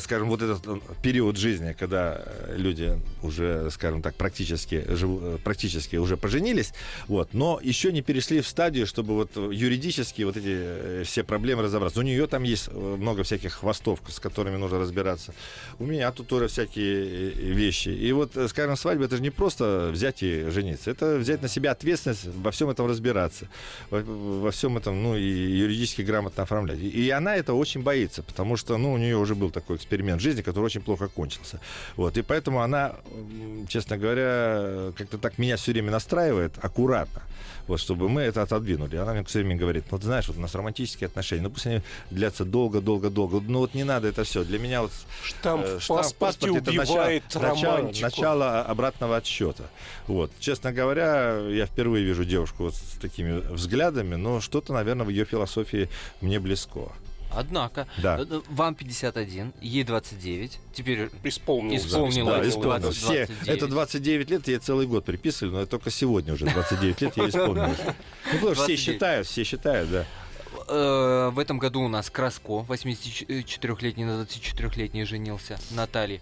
скажем, 0.00 0.28
вот 0.28 0.42
этот 0.42 0.66
э, 0.66 0.78
период 1.02 1.36
жизни, 1.36 1.74
когда 1.78 2.22
э, 2.24 2.54
люди 2.56 2.98
уже, 3.22 3.70
скажем 3.70 4.02
так, 4.02 4.14
практически, 4.14 4.84
э, 4.86 5.38
практически 5.42 5.96
уже 5.96 6.16
поженились, 6.16 6.72
вот, 7.08 7.34
но 7.34 7.60
еще 7.62 7.92
не 7.92 8.02
перешли 8.02 8.40
в 8.40 8.48
стадию, 8.48 8.86
чтобы 8.86 9.14
вот 9.14 9.30
э, 9.36 9.50
юридически 9.52 10.22
вот 10.22 10.36
эти 10.36 10.54
э, 10.54 11.02
все 11.04 11.22
проблемы 11.22 11.62
разобраться. 11.62 12.00
У 12.00 12.02
нее 12.02 12.26
там 12.26 12.42
есть 12.42 12.68
э, 12.68 12.96
много 12.98 13.22
всяких 13.22 13.52
хвостов, 13.52 14.00
с 14.08 14.20
которыми 14.20 14.56
нужно 14.56 14.78
разбираться. 14.78 15.34
У 15.78 15.84
меня 15.84 16.10
тут 16.12 16.28
тоже 16.28 16.48
всякие 16.48 17.04
э, 17.04 17.52
вещи. 17.52 17.88
И 17.88 18.12
вот, 18.12 18.36
э, 18.36 18.48
скажем, 18.48 18.76
свадьба 18.76 19.04
это 19.04 19.16
же 19.16 19.22
не 19.22 19.30
просто 19.30 19.90
взять 19.92 20.22
и 20.22 20.48
жениться, 20.50 20.90
это 20.90 21.16
взять 21.16 21.42
на 21.42 21.48
себя 21.48 21.72
ответственность, 21.72 22.26
во 22.26 22.50
всем 22.50 22.70
этом 22.70 22.86
разбираться, 22.86 23.48
во, 23.90 24.00
во 24.00 24.50
всем 24.50 24.76
этом, 24.76 25.02
ну, 25.02 25.16
и 25.16 25.22
юридически 25.22 26.02
грамотно 26.02 26.42
оформлять. 26.42 26.78
И 26.80 27.10
она 27.10 27.36
это 27.36 27.54
очень 27.54 27.82
боится, 27.82 28.22
потому 28.22 28.56
что, 28.56 28.76
ну, 28.78 28.92
у 28.92 28.98
нее 28.98 29.16
уже 29.16 29.34
был 29.34 29.50
такой 29.50 29.73
эксперимент 29.76 30.20
в 30.20 30.24
жизни, 30.24 30.42
который 30.42 30.66
очень 30.66 30.80
плохо 30.80 31.08
кончился. 31.08 31.60
Вот, 31.96 32.16
и 32.16 32.22
поэтому 32.22 32.60
она, 32.60 32.96
честно 33.68 33.96
говоря, 33.96 34.92
как-то 34.96 35.18
так 35.18 35.38
меня 35.38 35.56
все 35.56 35.72
время 35.72 35.90
настраивает 35.90 36.52
аккуратно 36.62 37.22
вот, 37.66 37.80
чтобы 37.80 38.08
мы 38.08 38.22
это 38.22 38.42
отодвинули. 38.42 38.96
Она 38.96 39.12
мне 39.12 39.24
все 39.24 39.38
время 39.40 39.56
говорит, 39.56 39.84
ну, 39.90 39.98
ты 39.98 40.04
знаешь, 40.04 40.28
вот 40.28 40.36
у 40.36 40.40
нас 40.40 40.54
романтические 40.54 41.06
отношения, 41.06 41.42
ну, 41.42 41.50
пусть 41.50 41.66
они 41.66 41.80
длятся 42.10 42.44
долго-долго-долго, 42.44 43.40
ну, 43.40 43.60
вот 43.60 43.74
не 43.74 43.84
надо 43.84 44.08
это 44.08 44.24
все. 44.24 44.44
Для 44.44 44.58
меня 44.58 44.82
вот 44.82 44.92
Штамп 45.22 45.64
э, 45.64 45.78
в 45.78 45.82
штамп 45.82 46.14
паспорте 46.16 46.58
это 46.58 46.72
начало, 46.72 47.20
начало, 47.34 47.92
начало 48.00 48.62
обратного 48.62 49.16
отсчета. 49.16 49.64
Вот. 50.06 50.30
Честно 50.38 50.72
говоря, 50.72 51.38
я 51.48 51.66
впервые 51.66 52.04
вижу 52.04 52.24
девушку 52.24 52.64
вот 52.64 52.74
с 52.74 52.98
такими 53.00 53.38
взглядами, 53.38 54.16
но 54.16 54.40
что-то, 54.40 54.72
наверное, 54.72 55.06
в 55.06 55.10
ее 55.10 55.24
философии 55.24 55.88
мне 56.20 56.38
близко. 56.38 56.92
Однако, 57.36 57.86
Да. 57.98 58.18
э, 58.18 58.26
э, 58.28 58.40
вам 58.48 58.74
51, 58.74 59.52
ей 59.60 59.84
29, 59.84 60.58
теперь 60.72 61.10
Исполнилось. 61.24 61.84
Исполнилось. 61.86 62.14
Да, 62.42 62.48
Исполнилось. 62.48 62.48
исполнил. 62.48 62.80
20, 62.80 62.96
Все, 62.96 63.26
29. 63.26 63.48
это 63.48 63.66
29 63.68 64.30
лет, 64.30 64.48
ей 64.48 64.58
целый 64.58 64.86
год 64.86 65.04
приписывали, 65.04 65.52
но 65.54 65.66
только 65.66 65.90
сегодня 65.90 66.32
уже 66.34 66.46
29 66.46 67.00
лет 67.00 67.16
ей 67.16 67.28
исполнилось. 67.28 67.78
Ну, 68.32 68.38
потому 68.38 68.54
что 68.54 68.64
все 68.64 68.74
29. 68.76 68.80
считают, 68.80 69.26
все 69.26 69.44
считают, 69.44 69.90
да. 69.90 70.04
Э, 70.68 71.30
в 71.32 71.38
этом 71.38 71.58
году 71.58 71.82
у 71.82 71.88
нас 71.88 72.08
Краско, 72.10 72.64
84-летний 72.68 74.04
на 74.04 74.22
24-летний 74.22 75.04
женился, 75.04 75.58
Наталья. 75.70 76.20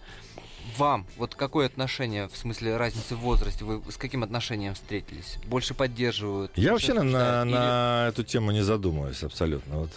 Вам, 0.79 1.07
вот 1.17 1.35
какое 1.35 1.67
отношение, 1.67 2.29
в 2.29 2.37
смысле 2.37 2.77
разницы 2.77 3.17
в 3.17 3.19
возрасте, 3.19 3.65
вы 3.65 3.83
с 3.91 3.97
каким 3.97 4.23
отношением 4.23 4.75
встретились? 4.75 5.39
Больше 5.47 5.75
поддерживают? 5.75 6.53
Я 6.57 6.73
вообще 6.73 6.95
на? 6.95 7.03
Или- 7.03 7.53
на 7.53 8.07
эту 8.09 8.23
тему 8.23 8.53
не 8.53 8.63
задумываюсь 8.63 9.23
абсолютно. 9.25 9.79
Вот, 9.79 9.91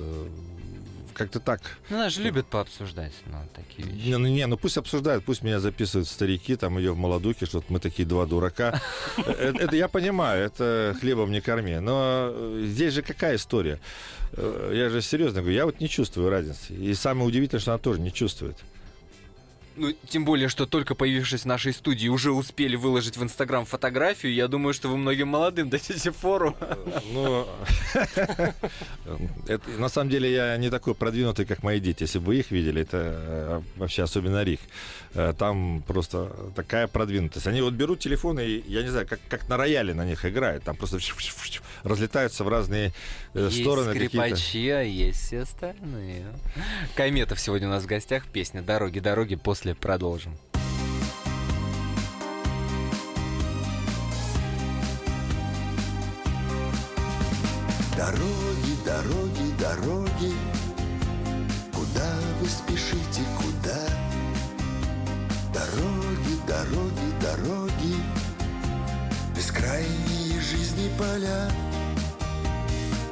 как-то 1.16 1.40
так. 1.40 1.62
Ну, 1.90 1.98
она 1.98 2.10
же 2.10 2.22
любит 2.22 2.46
пообсуждать 2.48 3.14
ну, 3.26 3.38
такие 3.56 3.88
вещи. 3.88 4.08
Не, 4.08 4.18
ну, 4.18 4.28
не, 4.28 4.46
ну 4.46 4.58
пусть 4.58 4.78
обсуждают, 4.78 5.24
пусть 5.24 5.42
меня 5.42 5.60
записывают 5.60 6.08
старики, 6.08 6.56
там 6.56 6.78
ее 6.78 6.92
в 6.92 6.98
молодухе, 6.98 7.46
что 7.46 7.64
мы 7.70 7.80
такие 7.80 8.08
два 8.08 8.26
дурака. 8.26 8.82
Э, 9.18 9.54
Это 9.58 9.76
я 9.76 9.88
понимаю, 9.88 10.46
это 10.46 10.96
хлебом 11.00 11.32
не 11.32 11.42
корми. 11.42 11.80
Но 11.80 12.30
э, 12.32 12.64
здесь 12.66 12.94
же 12.94 13.02
какая 13.02 13.38
история? 13.38 13.80
Э, 14.34 14.72
Я 14.74 14.90
же 14.90 15.02
серьезно 15.02 15.42
говорю, 15.42 15.56
я 15.56 15.66
вот 15.66 15.80
не 15.80 15.90
чувствую 15.90 16.30
разницы. 16.30 16.74
И 16.74 16.94
самое 16.94 17.28
удивительное, 17.28 17.62
что 17.62 17.72
она 17.72 17.80
тоже 17.80 18.02
не 18.02 18.12
чувствует. 18.12 18.58
Ну, 19.78 19.92
тем 20.08 20.26
более, 20.26 20.48
что 20.48 20.66
только 20.66 20.96
появившись 20.96 21.42
в 21.42 21.46
нашей 21.46 21.74
студии, 21.74 22.08
уже 22.08 22.32
успели 22.32 22.76
выложить 22.76 23.18
в 23.18 23.24
Инстаграм 23.24 23.66
фотографию. 23.66 24.34
Я 24.34 24.48
думаю, 24.48 24.74
что 24.74 24.88
вы 24.88 24.98
многим 24.98 25.28
молодым 25.28 25.70
дадите 25.70 26.12
фору. 26.12 26.56
Ну, 27.12 27.48
на 29.78 29.90
самом 29.90 30.10
деле 30.10 30.32
я 30.32 30.58
не 30.58 30.70
такой 30.70 30.96
продвинутый, 30.96 31.46
как 31.46 31.64
мои 31.64 31.80
дети. 31.80 32.04
Если 32.04 32.20
бы 32.20 32.26
вы 32.28 32.40
их 32.40 32.52
видели, 32.52 32.82
это 32.82 32.98
э, 32.98 33.62
вообще 33.76 34.04
особенно 34.04 34.44
Рик. 34.44 34.60
Э, 35.14 35.34
Там 35.38 35.84
просто 35.86 36.32
такая 36.56 36.88
продвинутость. 36.88 37.48
Они 37.48 37.62
вот 37.62 37.74
берут 37.74 38.00
телефоны 38.00 38.46
и, 38.46 38.64
я 38.72 38.82
не 38.84 38.90
знаю, 38.90 39.08
как, 39.08 39.20
как 39.30 39.50
на 39.50 39.58
рояле 39.58 39.94
на 39.94 40.06
них 40.06 40.26
играют. 40.26 40.64
Там 40.64 40.76
просто 40.76 41.00
разлетаются 41.84 42.44
в 42.44 42.48
разные 42.50 42.94
э, 43.34 43.46
Есть 43.52 43.62
стороны 43.62 43.94
какие-то. 43.94 44.18
скрипачи, 44.36 44.70
а 44.70 44.82
есть 44.82 45.20
все 45.22 45.42
остальные. 45.42 46.26
Кометов 46.96 47.40
сегодня 47.40 47.68
у 47.68 47.72
нас 47.72 47.84
в 47.84 47.88
гостях. 47.88 48.26
Песня 48.28 48.62
«Дороги, 48.62 49.00
дороги». 49.00 49.36
После 49.36 49.65
продолжим. 49.74 50.34
Дороги, 57.98 58.76
дороги, 58.86 59.52
дороги, 59.58 60.34
Куда 61.74 62.12
вы 62.42 62.48
спешите, 62.48 63.22
куда? 63.38 63.80
Дороги, 65.54 66.36
дороги, 66.46 67.08
дороги, 67.22 67.96
Бескрайние 69.36 70.42
жизни 70.42 70.92
поля. 70.98 71.50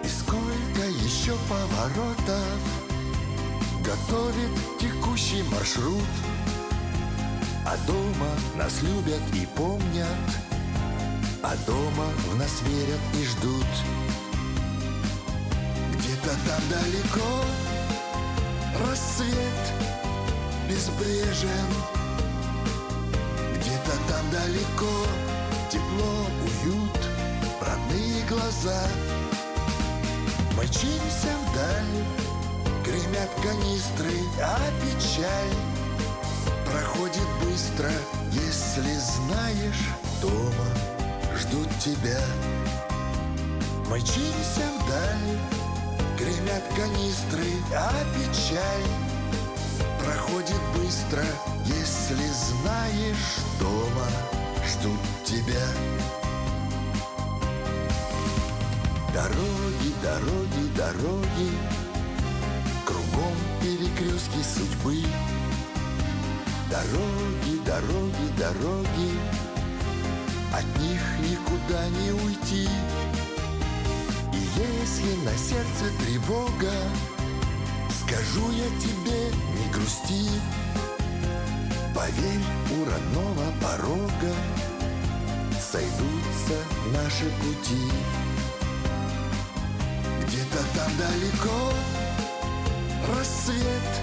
И 0.04 0.08
сколько 0.08 0.88
еще 0.90 1.34
поворотов 1.50 2.84
Готовит 3.84 4.52
текущий 4.80 5.44
маршрут, 5.44 6.04
А 7.66 7.78
дома 7.88 8.28
нас 8.58 8.82
любят 8.82 9.22
и 9.34 9.46
помнят, 9.56 10.08
А 11.42 11.56
дома 11.66 12.08
в 12.30 12.36
нас 12.36 12.62
верят 12.68 13.00
и 13.14 13.26
ждут. 13.26 13.66
Где-то 15.94 16.30
там 16.46 16.62
далеко 16.70 17.44
рассвет 18.86 19.74
безбрежен. 20.68 21.70
Где-то 23.56 23.92
там 24.10 24.30
далеко 24.32 25.08
тепло, 25.70 26.28
уют, 26.44 27.00
родные 27.62 28.26
глаза. 28.28 28.82
Мчимся 30.58 31.32
вдаль, 31.52 32.04
гремят 32.84 33.30
канистры, 33.42 34.14
а 34.42 34.60
печаль 34.82 35.83
Проходит 36.74 37.28
быстро, 37.44 37.92
если 38.32 38.94
знаешь, 39.00 39.88
дома 40.22 40.68
ждут 41.38 41.70
тебя 41.80 42.20
мчимся 43.90 44.66
вдаль, 44.80 45.38
гремят 46.18 46.64
канистры, 46.76 47.46
а 47.76 47.92
печаль 48.14 48.90
проходит 50.00 50.62
быстро, 50.76 51.24
если 51.66 52.28
знаешь, 52.28 53.38
дома 53.60 54.08
ждут 54.68 55.00
тебя. 55.24 55.66
Дороги, 59.14 59.94
дороги, 60.02 60.76
дороги, 60.76 61.52
кругом 62.86 63.36
перекрестки 63.62 64.42
судьбы. 64.44 65.04
Дороги, 66.74 67.60
дороги, 67.68 68.28
дороги, 68.36 69.12
от 70.52 70.66
них 70.82 71.02
никуда 71.20 71.88
не 71.90 72.12
уйти. 72.14 72.68
И 74.34 74.38
если 74.58 75.24
на 75.24 75.38
сердце 75.38 75.94
тревога, 76.00 76.74
скажу 78.02 78.50
я 78.54 78.66
тебе, 78.80 79.30
не 79.56 79.72
грусти. 79.72 80.32
Поверь, 81.94 82.44
у 82.72 82.86
родного 82.90 83.54
порога 83.62 84.34
сойдутся 85.62 86.58
наши 86.92 87.26
пути. 87.38 87.92
Где-то 90.26 90.58
там 90.74 90.92
далеко 90.98 91.72
рассвет 93.16 94.02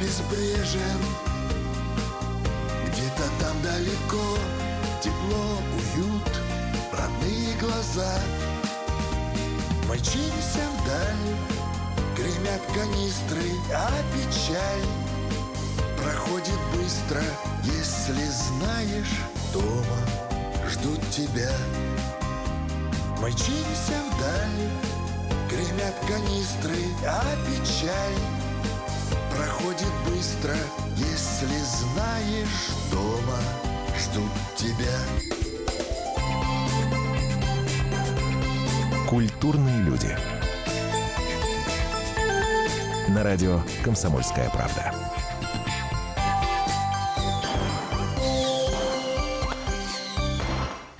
безбрежен, 0.00 1.25
далеко 3.76 4.38
тепло, 5.02 5.60
уют, 5.76 6.28
родные 6.92 7.54
глаза. 7.60 8.18
Мчимся 9.84 10.64
вдаль, 10.80 11.36
гремят 12.16 12.62
канистры, 12.74 13.50
а 13.74 13.90
печаль 14.14 14.86
проходит 15.98 16.58
быстро, 16.74 17.22
если 17.64 18.24
знаешь, 18.30 19.20
дома 19.52 20.00
ждут 20.70 21.00
тебя. 21.10 21.52
Мчимся 23.18 23.98
вдаль, 24.10 24.70
гремят 25.50 25.94
канистры, 26.08 26.78
а 27.06 27.22
печаль 27.46 28.45
проходит 29.36 29.92
быстро, 30.06 30.54
если 30.96 31.58
знаешь, 31.58 32.70
дома 32.90 33.38
ждут 33.98 34.30
тебя. 34.56 34.96
Культурные 39.08 39.82
люди. 39.82 40.16
На 43.08 43.22
радио 43.22 43.60
«Комсомольская 43.84 44.50
правда». 44.50 44.94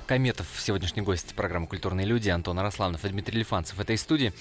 Кометов, 0.05 0.47
сегодняшний 0.57 1.01
гость 1.01 1.35
программы 1.35 1.67
«Культурные 1.67 2.05
люди», 2.05 2.29
Антон 2.29 2.57
Арасланов 2.59 3.03
и 3.03 3.09
Дмитрий 3.09 3.39
Лифанцев 3.39 3.77
в 3.77 3.81
этой 3.81 3.97
студии. 3.97 4.31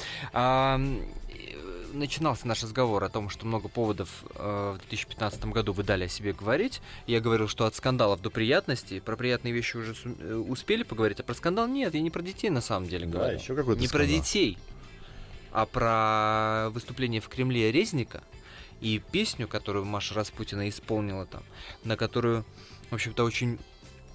Начинался 1.92 2.46
наш 2.46 2.62
разговор 2.62 3.02
о 3.04 3.08
том, 3.08 3.28
что 3.30 3.46
много 3.46 3.68
поводов 3.68 4.08
э, 4.34 4.74
в 4.76 4.78
2015 4.78 5.44
году 5.46 5.72
вы 5.72 5.82
дали 5.82 6.04
о 6.04 6.08
себе 6.08 6.32
говорить. 6.32 6.80
Я 7.06 7.20
говорил, 7.20 7.48
что 7.48 7.64
от 7.64 7.74
скандалов 7.74 8.20
до 8.20 8.30
приятностей. 8.30 9.00
Про 9.00 9.16
приятные 9.16 9.52
вещи 9.54 9.76
уже 9.76 9.94
э, 10.04 10.34
успели 10.34 10.82
поговорить, 10.82 11.20
а 11.20 11.22
про 11.22 11.34
скандал 11.34 11.66
нет. 11.68 11.94
Я 11.94 12.00
не 12.00 12.10
про 12.10 12.22
детей 12.22 12.50
на 12.50 12.60
самом 12.60 12.88
деле 12.88 13.06
Да, 13.06 13.18
говорю. 13.18 13.38
еще 13.38 13.54
какой-то 13.54 13.80
Не 13.80 13.88
про 13.88 13.98
скандал. 14.04 14.16
детей, 14.16 14.58
а 15.52 15.66
про 15.66 16.70
выступление 16.70 17.20
в 17.20 17.28
Кремле 17.28 17.72
Резника 17.72 18.22
и 18.80 19.00
песню, 19.12 19.48
которую 19.48 19.84
Маша 19.86 20.14
Распутина 20.14 20.68
исполнила 20.68 21.24
там, 21.26 21.42
на 21.84 21.96
которую, 21.96 22.44
в 22.90 22.94
общем-то, 22.94 23.24
очень 23.24 23.58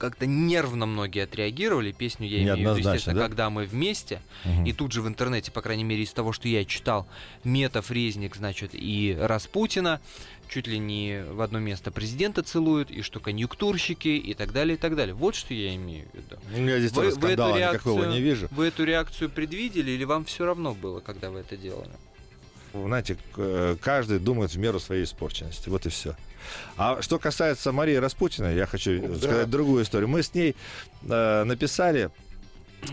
как-то 0.01 0.25
нервно 0.25 0.87
многие 0.87 1.23
отреагировали. 1.25 1.91
Песню 1.91 2.27
я 2.27 2.41
имею 2.41 2.55
в 2.55 2.77
виду, 2.77 2.89
естественно, 2.89 3.19
да? 3.19 3.27
когда 3.27 3.51
мы 3.51 3.65
вместе. 3.65 4.19
Мгм. 4.45 4.65
И 4.65 4.73
тут 4.73 4.91
же 4.93 5.03
в 5.03 5.07
интернете, 5.07 5.51
по 5.51 5.61
крайней 5.61 5.83
мере, 5.83 6.01
из 6.01 6.11
того, 6.11 6.33
что 6.33 6.47
я 6.47 6.65
читал, 6.65 7.07
Метов, 7.43 7.91
Резник, 7.91 8.35
значит, 8.35 8.71
и 8.73 9.15
Распутина 9.19 10.01
чуть 10.49 10.65
ли 10.67 10.79
не 10.79 11.23
в 11.23 11.39
одно 11.41 11.59
место 11.59 11.91
президента 11.91 12.41
целуют, 12.41 12.89
и 12.89 13.03
что 13.03 13.19
конъюнктурщики, 13.19 14.09
и 14.09 14.33
так 14.33 14.51
далее, 14.51 14.75
и 14.75 14.79
так 14.79 14.95
далее. 14.95 15.13
Вот 15.13 15.35
что 15.35 15.53
я 15.53 15.75
имею 15.75 16.07
в 16.11 16.17
виду. 16.17 16.41
Ну, 16.57 16.67
Я 16.67 16.79
здесь 16.79 16.91
Вы- 16.91 17.11
вы 17.11 17.29
эту 17.29 17.55
реакцию- 17.55 18.09
не 18.09 18.19
вижу. 18.21 18.47
Вы 18.51 18.65
эту 18.65 18.83
реакцию 18.83 19.29
предвидели 19.29 19.91
или 19.91 20.03
вам 20.03 20.25
все 20.25 20.45
равно 20.45 20.73
было, 20.73 20.99
когда 20.99 21.29
вы 21.29 21.39
это 21.39 21.55
делали? 21.55 21.91
Знаете, 22.73 23.17
э, 23.37 23.75
каждый 23.81 24.19
думает 24.19 24.51
в 24.51 24.57
меру 24.57 24.79
своей 24.79 25.03
испорченности. 25.03 25.69
Вот 25.69 25.85
и 25.85 25.89
все. 25.89 26.15
А 26.77 27.01
что 27.01 27.19
касается 27.19 27.71
Марии 27.71 27.95
Распутиной, 27.95 28.55
я 28.55 28.65
хочу 28.65 28.99
Да. 28.99 29.17
сказать 29.17 29.49
другую 29.49 29.83
историю. 29.83 30.07
Мы 30.09 30.23
с 30.23 30.33
ней 30.33 30.55
э, 31.07 31.43
написали 31.43 32.09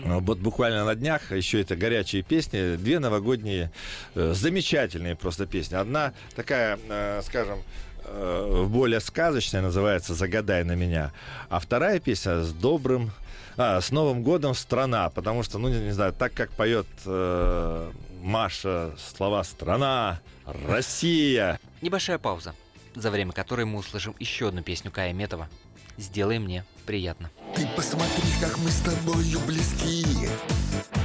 э, 0.03 0.19
вот 0.19 0.37
буквально 0.39 0.85
на 0.85 0.95
днях 0.95 1.31
еще 1.31 1.61
это 1.61 1.75
горячие 1.75 2.21
песни, 2.23 2.75
две 2.75 2.99
новогодние, 2.99 3.71
э, 4.15 4.33
замечательные 4.35 5.15
просто 5.15 5.45
песни. 5.45 5.75
Одна 5.75 6.13
такая, 6.35 6.77
э, 6.89 7.21
скажем, 7.25 7.59
э, 8.05 8.65
более 8.67 8.99
сказочная, 8.99 9.61
называется 9.61 10.13
«Загадай 10.13 10.63
на 10.63 10.75
меня», 10.75 11.11
а 11.49 11.59
вторая 11.59 11.99
песня 11.99 12.43
с 12.43 12.51
добрым, 12.51 13.11
а, 13.57 13.81
с 13.81 13.91
Новым 13.91 14.23
годом 14.23 14.53
страна, 14.55 15.09
потому 15.09 15.43
что, 15.43 15.57
ну 15.57 15.67
не, 15.69 15.79
не 15.79 15.91
знаю, 15.91 16.13
так 16.13 16.33
как 16.33 16.49
поет 16.51 16.87
э, 17.05 17.91
Маша 18.21 18.93
слова 18.97 19.43
страна, 19.43 20.19
Россия. 20.45 21.59
Небольшая 21.81 22.17
пауза, 22.17 22.53
за 22.93 23.11
время 23.11 23.31
которой 23.31 23.65
мы 23.65 23.79
услышим 23.79 24.15
еще 24.19 24.49
одну 24.49 24.61
песню 24.61 24.91
Кая 24.91 25.13
Метова. 25.13 25.49
Сделай 25.97 26.39
мне 26.39 26.65
приятно. 26.85 27.29
Ты 27.55 27.67
посмотри, 27.75 28.23
как 28.41 28.57
мы 28.59 28.69
с 28.69 28.79
тобою 28.79 29.39
близки 29.45 30.05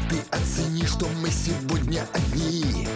Ты 0.08 0.20
оцени, 0.30 0.86
что 0.86 1.06
мы 1.20 1.28
сегодня 1.30 2.06
одни 2.12 2.86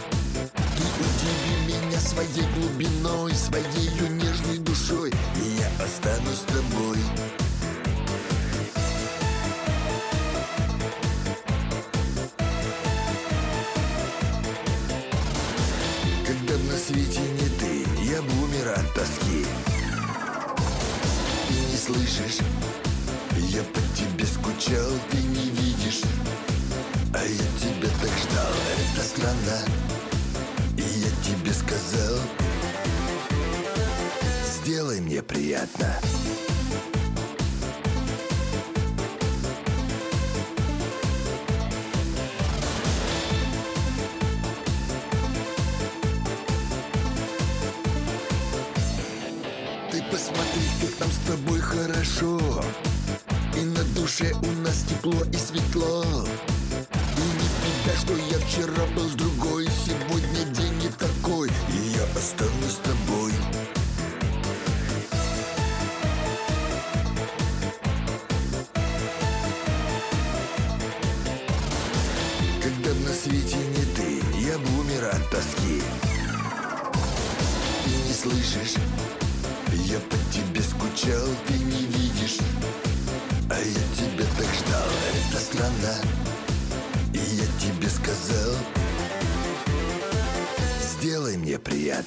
Ты 0.77 0.85
удиви 1.01 1.77
меня 1.77 1.99
своей 1.99 2.47
глубиной 2.55 3.35
Своей 3.35 3.91
нежной 4.11 4.59
душой 4.59 5.11
И 5.11 5.59
я 5.59 5.85
останусь 5.85 6.43
приятно. 35.59 35.95
Ты 49.91 50.03
посмотри, 50.11 50.63
как 50.81 51.01
нам 51.01 51.11
с 51.11 51.19
тобой 51.27 51.61
хорошо. 51.61 52.41
И 53.57 53.61
на 53.61 53.83
душе 53.95 54.33
у 54.43 54.53
нас 54.63 54.85
тепло 54.89 55.25
и 55.33 55.37
светло. 55.37 56.05
И 57.17 57.21
не 57.21 57.49
беда, 57.65 57.97
что 57.99 58.13
я 58.17 58.39
вчера 58.47 58.87
был 58.95 59.09
с 59.09 59.15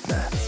мне 0.08 0.41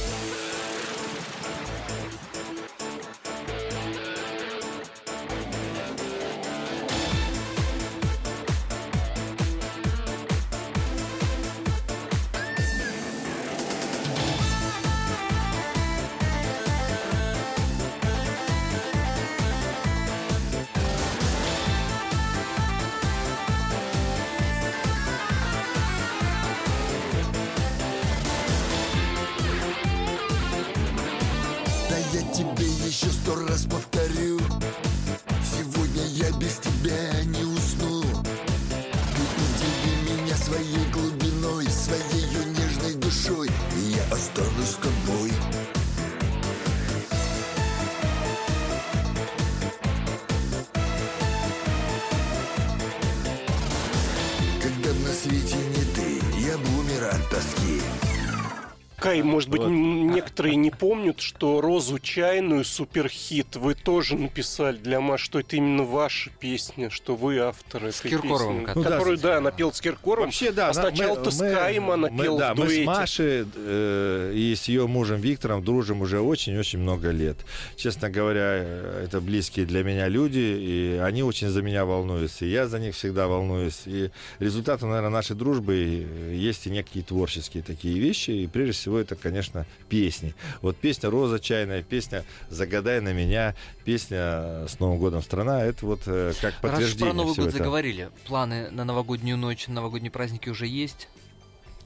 может 59.21 59.49
быть, 59.49 59.61
Вот. 59.61 59.69
Некоторые 60.13 60.55
не 60.55 60.71
помнят, 60.71 61.19
что 61.19 61.61
«Розу 61.61 61.99
чайную» 61.99 62.63
суперхит 62.65 63.55
вы 63.55 63.73
тоже 63.75 64.15
написали 64.15 64.77
для 64.77 64.99
Маш, 65.01 65.21
что 65.21 65.39
это 65.39 65.55
именно 65.55 65.83
ваша 65.83 66.29
песня, 66.39 66.89
что 66.89 67.15
вы 67.15 67.39
автор 67.39 67.85
этой 67.85 68.09
Киркоровым, 68.09 68.59
песни. 68.59 68.65
как- 68.65 68.75
Ну 68.75 68.83
да, 68.83 68.89
которую, 68.91 69.17
да, 69.17 69.41
напел 69.41 69.73
с 69.73 69.81
Киркоровым. 69.81 70.27
Вообще, 70.29 70.51
да. 70.51 70.69
а 70.69 70.73
сначала-то 70.73 71.31
с 71.31 71.39
Каем 71.39 71.89
она 71.91 72.09
мы, 72.09 72.23
пела 72.23 72.39
да, 72.39 72.53
в 72.53 72.57
мы 72.59 72.65
с 72.65 72.69
дуэте. 72.69 72.85
Машей 72.85 73.45
э, 73.55 74.33
и 74.35 74.55
с 74.55 74.65
ее 74.67 74.87
мужем 74.87 75.19
Виктором 75.19 75.63
дружим 75.63 76.01
уже 76.01 76.19
очень-очень 76.21 76.79
много 76.79 77.11
лет. 77.11 77.37
Честно 77.75 78.09
говоря, 78.09 78.59
э, 78.63 79.05
это 79.05 79.21
близкие 79.21 79.65
для 79.65 79.83
меня 79.83 80.07
люди, 80.07 80.39
и 80.39 80.99
они 81.01 81.23
очень 81.23 81.49
за 81.49 81.61
меня 81.61 81.85
волнуются, 81.85 82.45
и 82.45 82.49
я 82.49 82.67
за 82.67 82.79
них 82.79 82.95
всегда 82.95 83.27
волнуюсь. 83.27 83.81
И 83.85 84.09
результатом, 84.39 84.89
наверное, 84.89 85.09
нашей 85.11 85.35
дружбы 85.35 86.05
э, 86.07 86.35
есть 86.35 86.67
и 86.67 86.69
некие 86.69 87.03
творческие 87.03 87.63
такие 87.63 87.99
вещи, 87.99 88.31
и 88.31 88.47
прежде 88.47 88.73
всего 88.73 88.99
это, 88.99 89.15
конечно, 89.15 89.65
песни. 90.03 90.35
Вот 90.61 90.75
песня 90.75 91.09
«Роза 91.09 91.39
чайная», 91.39 91.81
песня 91.81 92.25
«Загадай 92.49 92.99
на 92.99 93.13
меня», 93.13 93.55
песня 93.85 94.67
«С 94.67 94.79
Новым 94.79 94.99
годом, 94.99 95.21
страна»— 95.21 95.63
это 95.65 95.85
вот 95.85 96.01
э, 96.07 96.33
как 96.41 96.51
Раз 96.51 96.61
подтверждение 96.61 97.13
про 97.13 97.13
Новый 97.13 97.35
год 97.35 97.51
заговорили, 97.51 98.09
планы 98.25 98.69
на 98.69 98.83
новогоднюю 98.83 99.37
ночь, 99.37 99.67
на 99.69 99.75
новогодние 99.75 100.11
праздники 100.11 100.49
уже 100.49 100.67
есть? 100.67 101.07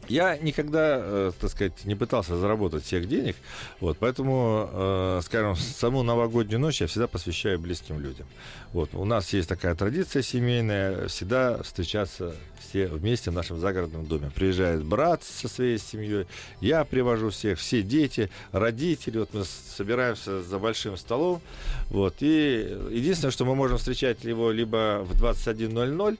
Я 0.09 0.37
никогда, 0.37 0.97
э, 0.99 1.31
так 1.39 1.49
сказать, 1.49 1.85
не 1.85 1.95
пытался 1.95 2.37
заработать 2.37 2.83
всех 2.83 3.07
денег, 3.07 3.35
вот, 3.79 3.97
поэтому, 3.99 4.69
э, 4.71 5.21
скажем, 5.23 5.55
саму 5.55 6.03
новогоднюю 6.03 6.59
ночь 6.59 6.81
я 6.81 6.87
всегда 6.87 7.07
посвящаю 7.07 7.59
близким 7.59 7.99
людям. 7.99 8.25
Вот, 8.73 8.93
у 8.93 9.05
нас 9.05 9.33
есть 9.33 9.49
такая 9.49 9.75
традиция 9.75 10.21
семейная, 10.21 11.07
всегда 11.07 11.61
встречаться 11.63 12.35
все 12.59 12.87
вместе 12.87 13.31
в 13.31 13.33
нашем 13.33 13.59
загородном 13.59 14.05
доме. 14.05 14.31
Приезжает 14.33 14.83
брат 14.83 15.23
со 15.23 15.47
своей 15.47 15.77
семьей, 15.77 16.27
я 16.61 16.83
привожу 16.83 17.29
всех, 17.29 17.59
все 17.59 17.81
дети, 17.81 18.29
родители, 18.51 19.19
вот 19.19 19.33
мы 19.33 19.43
собираемся 19.45 20.41
за 20.41 20.59
большим 20.59 20.97
столом, 20.97 21.41
вот, 21.89 22.15
и 22.19 22.77
единственное, 22.91 23.31
что 23.31 23.45
мы 23.45 23.55
можем 23.55 23.77
встречать 23.77 24.23
его 24.23 24.51
либо 24.51 25.03
в 25.03 25.21
21.00, 25.21 26.17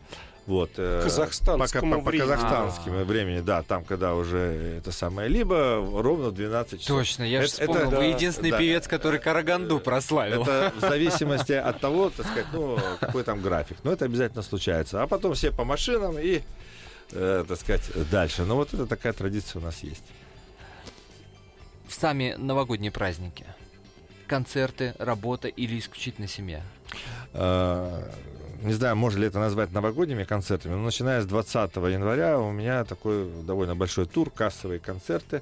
вот, 0.47 0.71
э, 0.77 1.01
Казахстанскому 1.03 1.91
по, 1.91 1.97
по- 1.99 2.03
по 2.05 2.09
времени. 2.09 2.27
казахстанскому 2.29 3.03
времени, 3.03 3.41
да, 3.41 3.61
там, 3.63 3.83
когда 3.83 4.15
уже 4.15 4.77
это 4.79 4.91
самое, 4.91 5.27
либо 5.29 5.75
ровно 6.01 6.29
в 6.29 6.33
12 6.33 6.81
часов. 6.81 6.97
Точно, 6.99 7.23
я 7.23 7.41
же 7.41 7.47
Это- 7.47 7.61
вспомнил, 7.61 7.81
это- 7.89 7.95
вы 7.97 8.03
да, 8.09 8.15
единственный 8.15 8.51
да. 8.51 8.57
певец, 8.57 8.87
который 8.87 9.19
Караганду 9.19 9.79
прославил. 9.79 10.41
Это 10.43 10.73
в 10.75 10.79
зависимости 10.81 11.51
от 11.51 11.79
того, 11.79 12.09
так 12.09 12.25
сказать, 12.25 12.47
ну, 12.53 12.79
какой 12.99 13.23
там 13.23 13.41
график. 13.41 13.77
Но 13.83 13.91
это 13.91 14.05
обязательно 14.05 14.41
случается. 14.41 15.03
А 15.03 15.07
потом 15.07 15.33
все 15.35 15.51
по 15.51 15.63
машинам 15.65 16.17
и, 16.17 16.41
э, 17.11 17.45
так 17.47 17.59
сказать, 17.59 17.83
дальше. 18.09 18.43
Но 18.45 18.55
вот 18.55 18.73
это 18.73 18.87
такая 18.87 19.13
традиция 19.13 19.61
у 19.61 19.63
нас 19.65 19.83
есть. 19.83 20.03
В 21.87 21.93
сами 21.93 22.35
новогодние 22.37 22.91
праздники. 22.91 23.45
Концерты, 24.27 24.93
работа 24.99 25.47
или 25.47 25.79
исключительно 25.79 26.27
семья? 26.27 26.61
Э, 28.61 28.67
не 28.67 28.73
знаю, 28.73 28.95
можно 28.95 29.19
ли 29.19 29.27
это 29.27 29.39
назвать 29.39 29.71
новогодними 29.71 30.23
концертами, 30.23 30.73
но 30.73 30.83
начиная 30.83 31.21
с 31.21 31.25
20 31.25 31.75
января 31.75 32.39
у 32.39 32.51
меня 32.51 32.83
такой 32.83 33.29
довольно 33.43 33.75
большой 33.75 34.05
тур, 34.05 34.29
кассовые 34.29 34.79
концерты, 34.79 35.41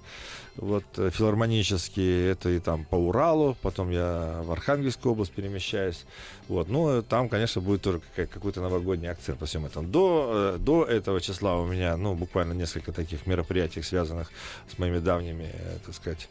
вот, 0.56 0.84
э, 0.98 1.10
филармонические, 1.12 2.32
это 2.32 2.50
и 2.50 2.60
там 2.60 2.86
по 2.86 2.96
Уралу, 2.96 3.58
потом 3.62 3.92
я 3.92 4.42
в 4.44 4.52
Архангельскую 4.52 5.14
область 5.14 5.32
перемещаюсь, 5.32 6.06
вот, 6.48 6.70
ну, 6.70 7.02
там, 7.02 7.30
конечно, 7.30 7.62
будет 7.62 7.82
тоже 7.82 8.02
какой-то 8.16 8.62
новогодний 8.62 9.10
акцент 9.10 9.40
по 9.40 9.46
всем 9.46 9.66
этом. 9.66 9.92
До, 9.92 10.56
э, 10.56 10.58
до 10.60 10.86
этого 10.86 11.22
числа 11.22 11.58
у 11.58 11.66
меня, 11.66 11.98
ну, 11.98 12.16
буквально 12.16 12.54
несколько 12.54 12.92
таких 12.92 13.28
мероприятий, 13.28 13.82
связанных 13.82 14.32
с 14.74 14.78
моими 14.78 15.00
давними, 15.00 15.50
э, 15.52 15.78
так 15.86 15.96
сказать, 15.96 16.30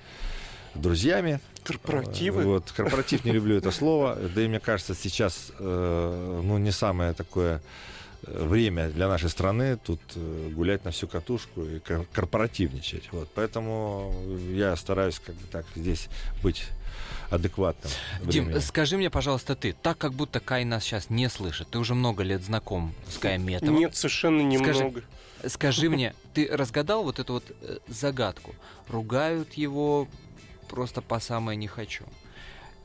друзьями. 0.75 1.41
Корпоративы. 1.63 2.43
Э, 2.43 2.45
Вот, 2.45 2.73
корпоратив 2.73 3.25
не 3.25 3.33
люблю 3.33 3.57
это 3.57 3.71
слово. 3.71 4.17
Да 4.35 4.43
и 4.43 4.49
мне 4.49 4.61
кажется, 4.61 4.95
сейчас 4.95 5.51
э, 5.59 6.41
ну, 6.45 6.59
не 6.59 6.73
самое 6.73 7.15
такое 7.15 7.63
э, 8.23 8.45
время 8.45 8.91
для 8.91 9.09
нашей 9.09 9.31
страны 9.31 9.79
тут 9.79 10.01
гулять 10.53 10.85
на 10.85 10.91
всю 10.91 11.07
катушку 11.09 11.63
и 11.65 11.79
кор- 11.79 12.07
корпоративничать. 12.13 13.09
Вот. 13.13 13.29
Поэтому 13.35 14.15
я 14.51 14.77
стараюсь 14.77 15.19
как 15.25 15.35
бы 15.35 15.47
так 15.51 15.65
здесь 15.75 16.09
быть 16.43 16.65
адекватным. 17.31 17.91
Дим, 18.23 18.45
времени. 18.45 18.61
скажи 18.61 18.97
мне, 18.97 19.11
пожалуйста, 19.11 19.57
ты, 19.57 19.73
так 19.73 19.99
как 19.99 20.13
будто 20.13 20.41
Кай 20.41 20.65
нас 20.65 20.85
сейчас 20.85 21.09
не 21.11 21.29
слышит, 21.31 21.69
ты 21.69 21.79
уже 21.79 21.95
много 21.95 22.23
лет 22.23 22.43
знаком 22.43 22.95
с 23.09 23.19
Каем 23.19 23.45
Метовым. 23.47 23.77
Нет, 23.77 23.97
совершенно 23.97 24.43
немного. 24.43 25.03
Скажи 25.47 25.91
мне, 25.91 26.15
ты 26.33 26.49
разгадал 26.51 27.05
вот 27.05 27.19
эту 27.19 27.35
вот 27.35 27.45
загадку? 27.89 28.55
Ругают 28.89 29.55
его 29.55 30.09
просто 30.65 31.01
по 31.03 31.21
самое 31.21 31.57
не 31.57 31.69
хочу. 31.69 32.05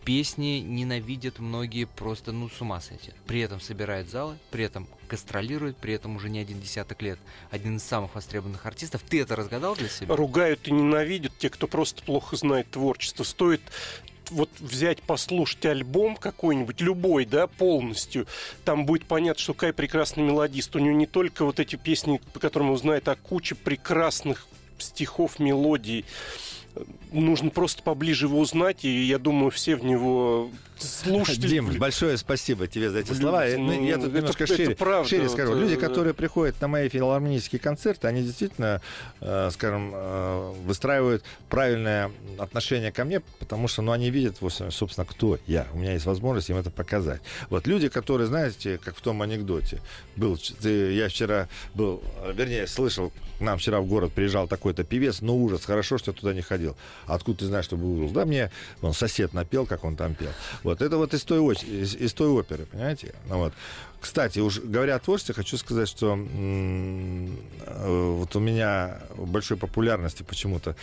Песни 0.05 0.59
ненавидят 0.59 1.39
многие 1.39 1.85
просто, 1.85 2.31
ну, 2.31 2.49
с 2.49 2.61
ума 2.61 2.79
сойти. 2.79 3.11
При 3.27 3.41
этом 3.41 3.59
собирают 3.59 4.09
залы, 4.09 4.37
при 4.49 4.63
этом 4.63 4.87
гастролирует, 5.09 5.77
при 5.77 5.93
этом 5.93 6.15
уже 6.15 6.29
не 6.29 6.39
один 6.39 6.59
десяток 6.61 7.01
лет. 7.01 7.19
Один 7.51 7.77
из 7.77 7.83
самых 7.83 8.15
востребованных 8.15 8.65
артистов. 8.65 9.01
Ты 9.07 9.21
это 9.21 9.35
разгадал 9.35 9.75
для 9.75 9.89
себя? 9.89 10.15
Ругают 10.15 10.67
и 10.67 10.71
ненавидят 10.71 11.33
те, 11.37 11.49
кто 11.49 11.67
просто 11.67 12.01
плохо 12.01 12.37
знает 12.37 12.71
творчество. 12.71 13.23
Стоит 13.23 13.61
вот 14.31 14.49
взять, 14.59 15.01
послушать 15.01 15.65
альбом 15.65 16.15
какой-нибудь, 16.15 16.81
любой, 16.81 17.25
да, 17.25 17.47
полностью, 17.47 18.27
там 18.65 18.85
будет 18.85 19.05
понятно, 19.05 19.41
что 19.41 19.53
Кай 19.53 19.73
прекрасный 19.73 20.23
мелодист. 20.23 20.75
У 20.75 20.79
него 20.79 20.95
не 20.95 21.07
только 21.07 21.45
вот 21.45 21.59
эти 21.59 21.75
песни, 21.75 22.21
по 22.33 22.39
которым 22.39 22.71
он 22.71 22.77
знает, 22.77 23.07
а 23.07 23.15
куча 23.15 23.55
прекрасных 23.55 24.47
стихов, 24.77 25.39
мелодий. 25.39 26.05
Нужно 27.11 27.49
просто 27.49 27.83
поближе 27.83 28.27
его 28.27 28.39
узнать, 28.39 28.85
и 28.85 29.03
я 29.03 29.17
думаю, 29.17 29.51
все 29.51 29.75
в 29.75 29.83
него 29.83 30.51
слушатели... 30.81 31.47
Дим, 31.47 31.77
большое 31.77 32.17
спасибо 32.17 32.67
тебе 32.67 32.89
за 32.89 32.99
эти 32.99 33.13
слова. 33.13 33.45
ну, 33.57 33.65
Ну, 33.65 33.85
я 33.87 33.95
тут 33.95 34.05
это- 34.07 34.17
немножко 34.17 34.43
это 34.43 34.55
шире, 34.55 34.75
правда, 34.75 35.09
шире 35.09 35.23
вот, 35.23 35.31
скажу. 35.31 35.55
э, 35.55 35.59
Люди, 35.59 35.75
да. 35.75 35.81
которые 35.81 36.13
приходят 36.13 36.59
на 36.61 36.67
мои 36.67 36.89
филармонические 36.89 37.59
концерты, 37.59 38.07
они 38.07 38.21
действительно, 38.23 38.81
э, 39.21 39.49
скажем, 39.53 39.91
э, 39.93 40.53
выстраивают 40.65 41.23
правильное 41.49 42.11
отношение 42.37 42.91
ко 42.91 43.05
мне, 43.05 43.21
потому 43.39 43.67
что, 43.67 43.81
ну, 43.81 43.91
они 43.91 44.09
видят, 44.09 44.41
вот, 44.41 44.53
собственно, 44.69 45.05
кто 45.05 45.39
я. 45.47 45.65
У 45.73 45.77
меня 45.77 45.93
есть 45.93 46.05
возможность 46.05 46.49
им 46.49 46.57
это 46.57 46.69
показать. 46.69 47.21
Вот 47.49 47.65
люди, 47.67 47.87
которые, 47.89 48.27
знаете, 48.27 48.77
как 48.83 48.95
в 48.95 49.01
том 49.01 49.21
анекдоте, 49.21 49.81
был, 50.15 50.37
ты- 50.61 50.93
я 50.93 51.07
вчера 51.09 51.47
был, 51.73 52.03
э, 52.23 52.33
вернее, 52.35 52.67
слышал, 52.67 53.11
к 53.37 53.41
нам 53.41 53.57
вчера 53.57 53.79
в 53.79 53.85
город 53.87 54.11
приезжал 54.11 54.49
такой-то 54.49 54.83
певец, 54.83 55.21
ну, 55.21 55.41
ужас, 55.41 55.63
хорошо, 55.63 55.97
что 55.97 56.11
я 56.11 56.17
туда 56.17 56.33
не 56.33 56.41
ходил. 56.41 56.75
А 57.07 57.15
откуда 57.15 57.39
ты 57.39 57.45
знаешь, 57.45 57.63
что 57.63 57.77
был 57.77 57.93
ужас? 58.01 58.11
Да, 58.11 58.25
мне 58.25 58.51
он 58.81 58.93
сосед 58.93 59.33
напел, 59.33 59.65
как 59.65 59.85
он 59.85 59.95
там 59.95 60.13
пел. 60.13 60.27
Вот, 60.63 60.68
это 60.71 60.97
вот 60.97 61.13
из 61.13 61.23
той, 61.23 61.39
из, 61.53 61.95
из 61.95 62.13
той 62.13 62.29
оперы, 62.29 62.65
понимаете? 62.65 63.13
Ну, 63.27 63.37
вот. 63.37 63.53
Кстати, 63.99 64.39
уж 64.39 64.59
говоря 64.59 64.95
о 64.95 64.99
творчестве, 64.99 65.35
хочу 65.35 65.57
сказать, 65.57 65.89
что 65.89 66.17
э, 66.17 68.13
вот 68.17 68.35
у 68.35 68.39
меня 68.39 68.99
большой 69.17 69.57
популярности 69.57 70.23
почему-то, 70.23 70.75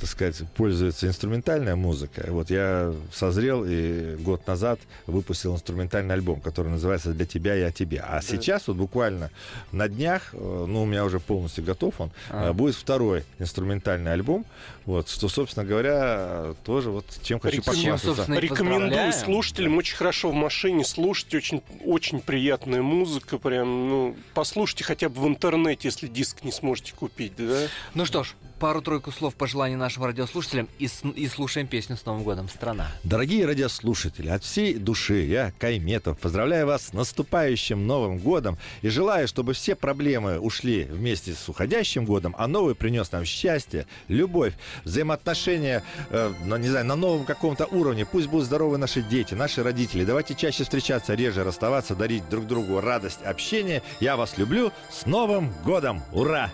так 0.00 0.08
сказать, 0.08 0.42
пользуется 0.56 1.06
инструментальная 1.06 1.76
музыка. 1.76 2.26
Вот 2.28 2.50
я 2.50 2.92
созрел 3.12 3.64
и 3.66 4.16
год 4.16 4.46
назад 4.46 4.80
выпустил 5.06 5.54
инструментальный 5.54 6.14
альбом, 6.14 6.40
который 6.40 6.68
называется 6.68 7.12
«Для 7.12 7.26
тебя 7.26 7.54
и 7.56 7.62
о 7.62 7.70
тебе». 7.70 8.00
А 8.00 8.20
сейчас 8.22 8.66
вот 8.66 8.76
буквально 8.76 9.30
на 9.70 9.88
днях, 9.88 10.30
э, 10.32 10.64
ну, 10.68 10.82
у 10.82 10.86
меня 10.86 11.04
уже 11.04 11.20
полностью 11.20 11.64
готов 11.64 12.00
он, 12.00 12.10
А. 12.30 12.50
э, 12.50 12.52
будет 12.52 12.74
второй 12.74 13.24
инструментальный 13.38 14.12
альбом, 14.12 14.46
вот, 14.84 15.08
что, 15.08 15.28
собственно 15.28 15.64
говоря, 15.64 16.54
тоже 16.64 16.90
вот 16.90 17.06
чем 17.22 17.40
хочу 17.40 17.58
Рекомендую, 17.58 17.98
похвастаться. 17.98 18.32
Рекомендую 18.32 19.12
слушателям 19.12 19.78
очень 19.78 19.96
хорошо 19.96 20.30
в 20.30 20.34
машине 20.34 20.84
слушать. 20.84 21.34
Очень, 21.34 21.62
очень 21.84 22.20
приятная 22.54 22.82
музыка. 22.82 23.38
Прям, 23.38 23.88
ну, 23.88 24.16
послушайте 24.32 24.84
хотя 24.84 25.08
бы 25.08 25.20
в 25.20 25.26
интернете, 25.26 25.88
если 25.88 26.06
диск 26.06 26.44
не 26.44 26.52
сможете 26.52 26.94
купить, 26.94 27.34
да? 27.36 27.66
Ну 27.94 28.04
что 28.06 28.22
ж, 28.22 28.34
пару-тройку 28.64 29.12
слов 29.12 29.34
пожеланий 29.34 29.76
нашим 29.76 30.04
радиослушателям 30.04 30.68
и, 30.78 30.88
с- 30.88 31.02
и 31.14 31.28
слушаем 31.28 31.66
песню 31.66 31.98
«С 31.98 32.06
Новым 32.06 32.22
годом, 32.22 32.48
страна». 32.48 32.90
Дорогие 33.02 33.44
радиослушатели, 33.44 34.30
от 34.30 34.42
всей 34.42 34.76
души 34.78 35.20
я, 35.26 35.52
Кайметов, 35.58 36.18
поздравляю 36.18 36.66
вас 36.66 36.86
с 36.86 36.92
наступающим 36.94 37.86
Новым 37.86 38.16
годом 38.16 38.56
и 38.80 38.88
желаю, 38.88 39.28
чтобы 39.28 39.52
все 39.52 39.74
проблемы 39.74 40.38
ушли 40.40 40.84
вместе 40.84 41.34
с 41.34 41.46
уходящим 41.46 42.06
годом, 42.06 42.34
а 42.38 42.46
новый 42.46 42.74
принес 42.74 43.12
нам 43.12 43.26
счастье, 43.26 43.86
любовь, 44.08 44.54
взаимоотношения, 44.84 45.82
э, 46.08 46.32
на, 46.46 46.56
не 46.56 46.70
знаю, 46.70 46.86
на 46.86 46.96
новом 46.96 47.26
каком-то 47.26 47.66
уровне. 47.66 48.06
Пусть 48.06 48.28
будут 48.28 48.46
здоровы 48.46 48.78
наши 48.78 49.02
дети, 49.02 49.34
наши 49.34 49.62
родители. 49.62 50.06
Давайте 50.06 50.34
чаще 50.34 50.64
встречаться, 50.64 51.12
реже 51.12 51.44
расставаться, 51.44 51.94
дарить 51.94 52.26
друг 52.30 52.46
другу 52.46 52.80
радость 52.80 53.20
общения. 53.26 53.82
Я 54.00 54.16
вас 54.16 54.38
люблю. 54.38 54.72
С 54.90 55.04
Новым 55.04 55.52
годом! 55.66 56.02
Ура! 56.12 56.50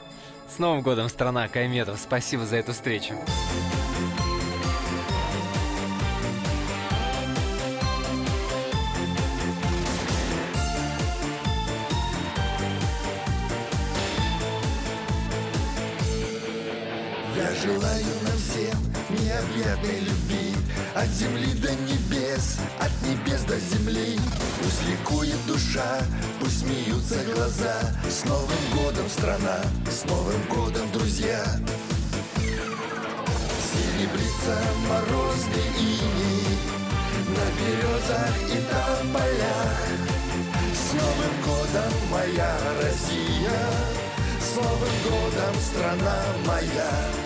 С 0.55 0.59
Новым 0.59 0.83
годом, 0.83 1.09
страна 1.09 1.47
Кайметов. 1.47 2.01
Спасибо 2.01 2.45
за 2.45 2.57
эту 2.57 2.73
встречу. 2.73 3.15
Я 17.37 17.55
желаю 17.55 18.05
нам 18.23 18.41
необъятной 19.11 20.01
любви 20.01 20.10
От 20.95 21.09
земли 21.09 21.55
до 21.55 21.73
небес, 21.73 22.57
от 22.81 22.91
небес 23.07 23.43
до 23.43 23.57
земли. 23.59 24.19
Пусть 24.59 24.89
ликует 24.89 25.47
душа, 25.47 26.01
пусть 26.41 26.61
смеются 26.61 27.23
глаза. 27.33 27.77
С 28.09 28.25
Новым 28.25 28.59
годом, 28.75 29.09
страна, 29.09 29.59
с 29.89 30.05
Новым 30.09 30.43
годом, 30.49 30.91
друзья. 30.93 31.45
Серебрится 33.71 34.59
морозный 34.89 35.69
иней 35.79 36.59
На 37.29 37.47
березах 37.57 38.37
и 38.49 38.59
тополях 38.69 39.81
С 40.75 40.93
Новым 40.95 41.35
годом, 41.47 41.93
моя 42.11 42.59
Россия. 42.83 43.61
С 44.41 44.57
Новым 44.57 44.97
годом, 45.05 45.55
страна 45.61 46.25
моя 46.47 47.20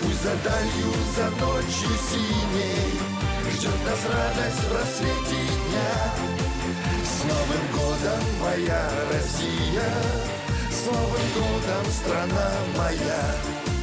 Пусть 0.00 0.22
за 0.22 0.34
далью, 0.44 0.92
за 1.16 1.30
ночью 1.44 1.90
синей 2.10 3.16
Ждет 3.56 3.84
нас 3.86 4.00
радость 4.12 4.68
в 4.68 4.72
рассвете 4.74 5.40
дня. 5.40 6.12
С 7.04 7.24
Новым 7.24 7.64
годом, 7.72 8.20
моя 8.40 8.90
Россия! 9.10 9.88
С 10.70 10.84
Новым 10.84 11.26
годом, 11.34 11.92
страна 11.92 12.50
моя 12.76 13.75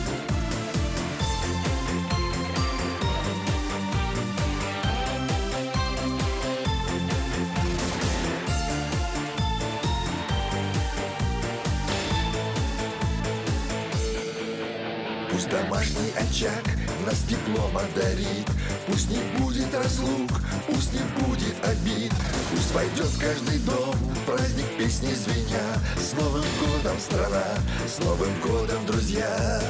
Домашний 15.84 16.12
очаг 16.16 16.64
нас 17.06 17.20
теплом 17.28 17.78
одарит 17.78 18.48
Пусть 18.88 19.10
не 19.10 19.20
будет 19.38 19.74
разлук, 19.74 20.32
пусть 20.68 20.94
не 20.94 21.02
будет 21.20 21.56
обид. 21.66 22.14
Пусть 22.52 22.74
войдет 22.74 23.08
в 23.08 23.20
каждый 23.20 23.60
дом 23.60 23.96
праздник 24.26 24.66
песни 24.78 25.14
звеня. 25.14 25.82
С 25.98 26.14
Новым 26.14 26.46
годом, 26.60 26.98
страна, 27.00 27.44
с 27.86 28.00
Новым 28.00 28.40
годом, 28.42 28.86
друзья! 28.86 29.62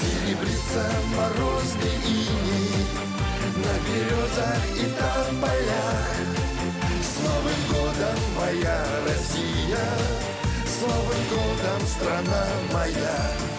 Серебрится 0.00 0.90
морозный 1.16 1.94
иней. 2.06 2.86
На 3.56 3.74
березах 3.86 4.62
и 4.76 4.86
тополях 4.98 6.08
С 7.02 7.22
Новым 7.22 7.60
годом, 7.68 8.18
моя 8.36 8.84
Россия! 9.06 9.86
С 10.66 10.80
Новым 10.82 11.22
годом, 11.30 11.86
страна 11.86 12.46
моя 12.72 13.57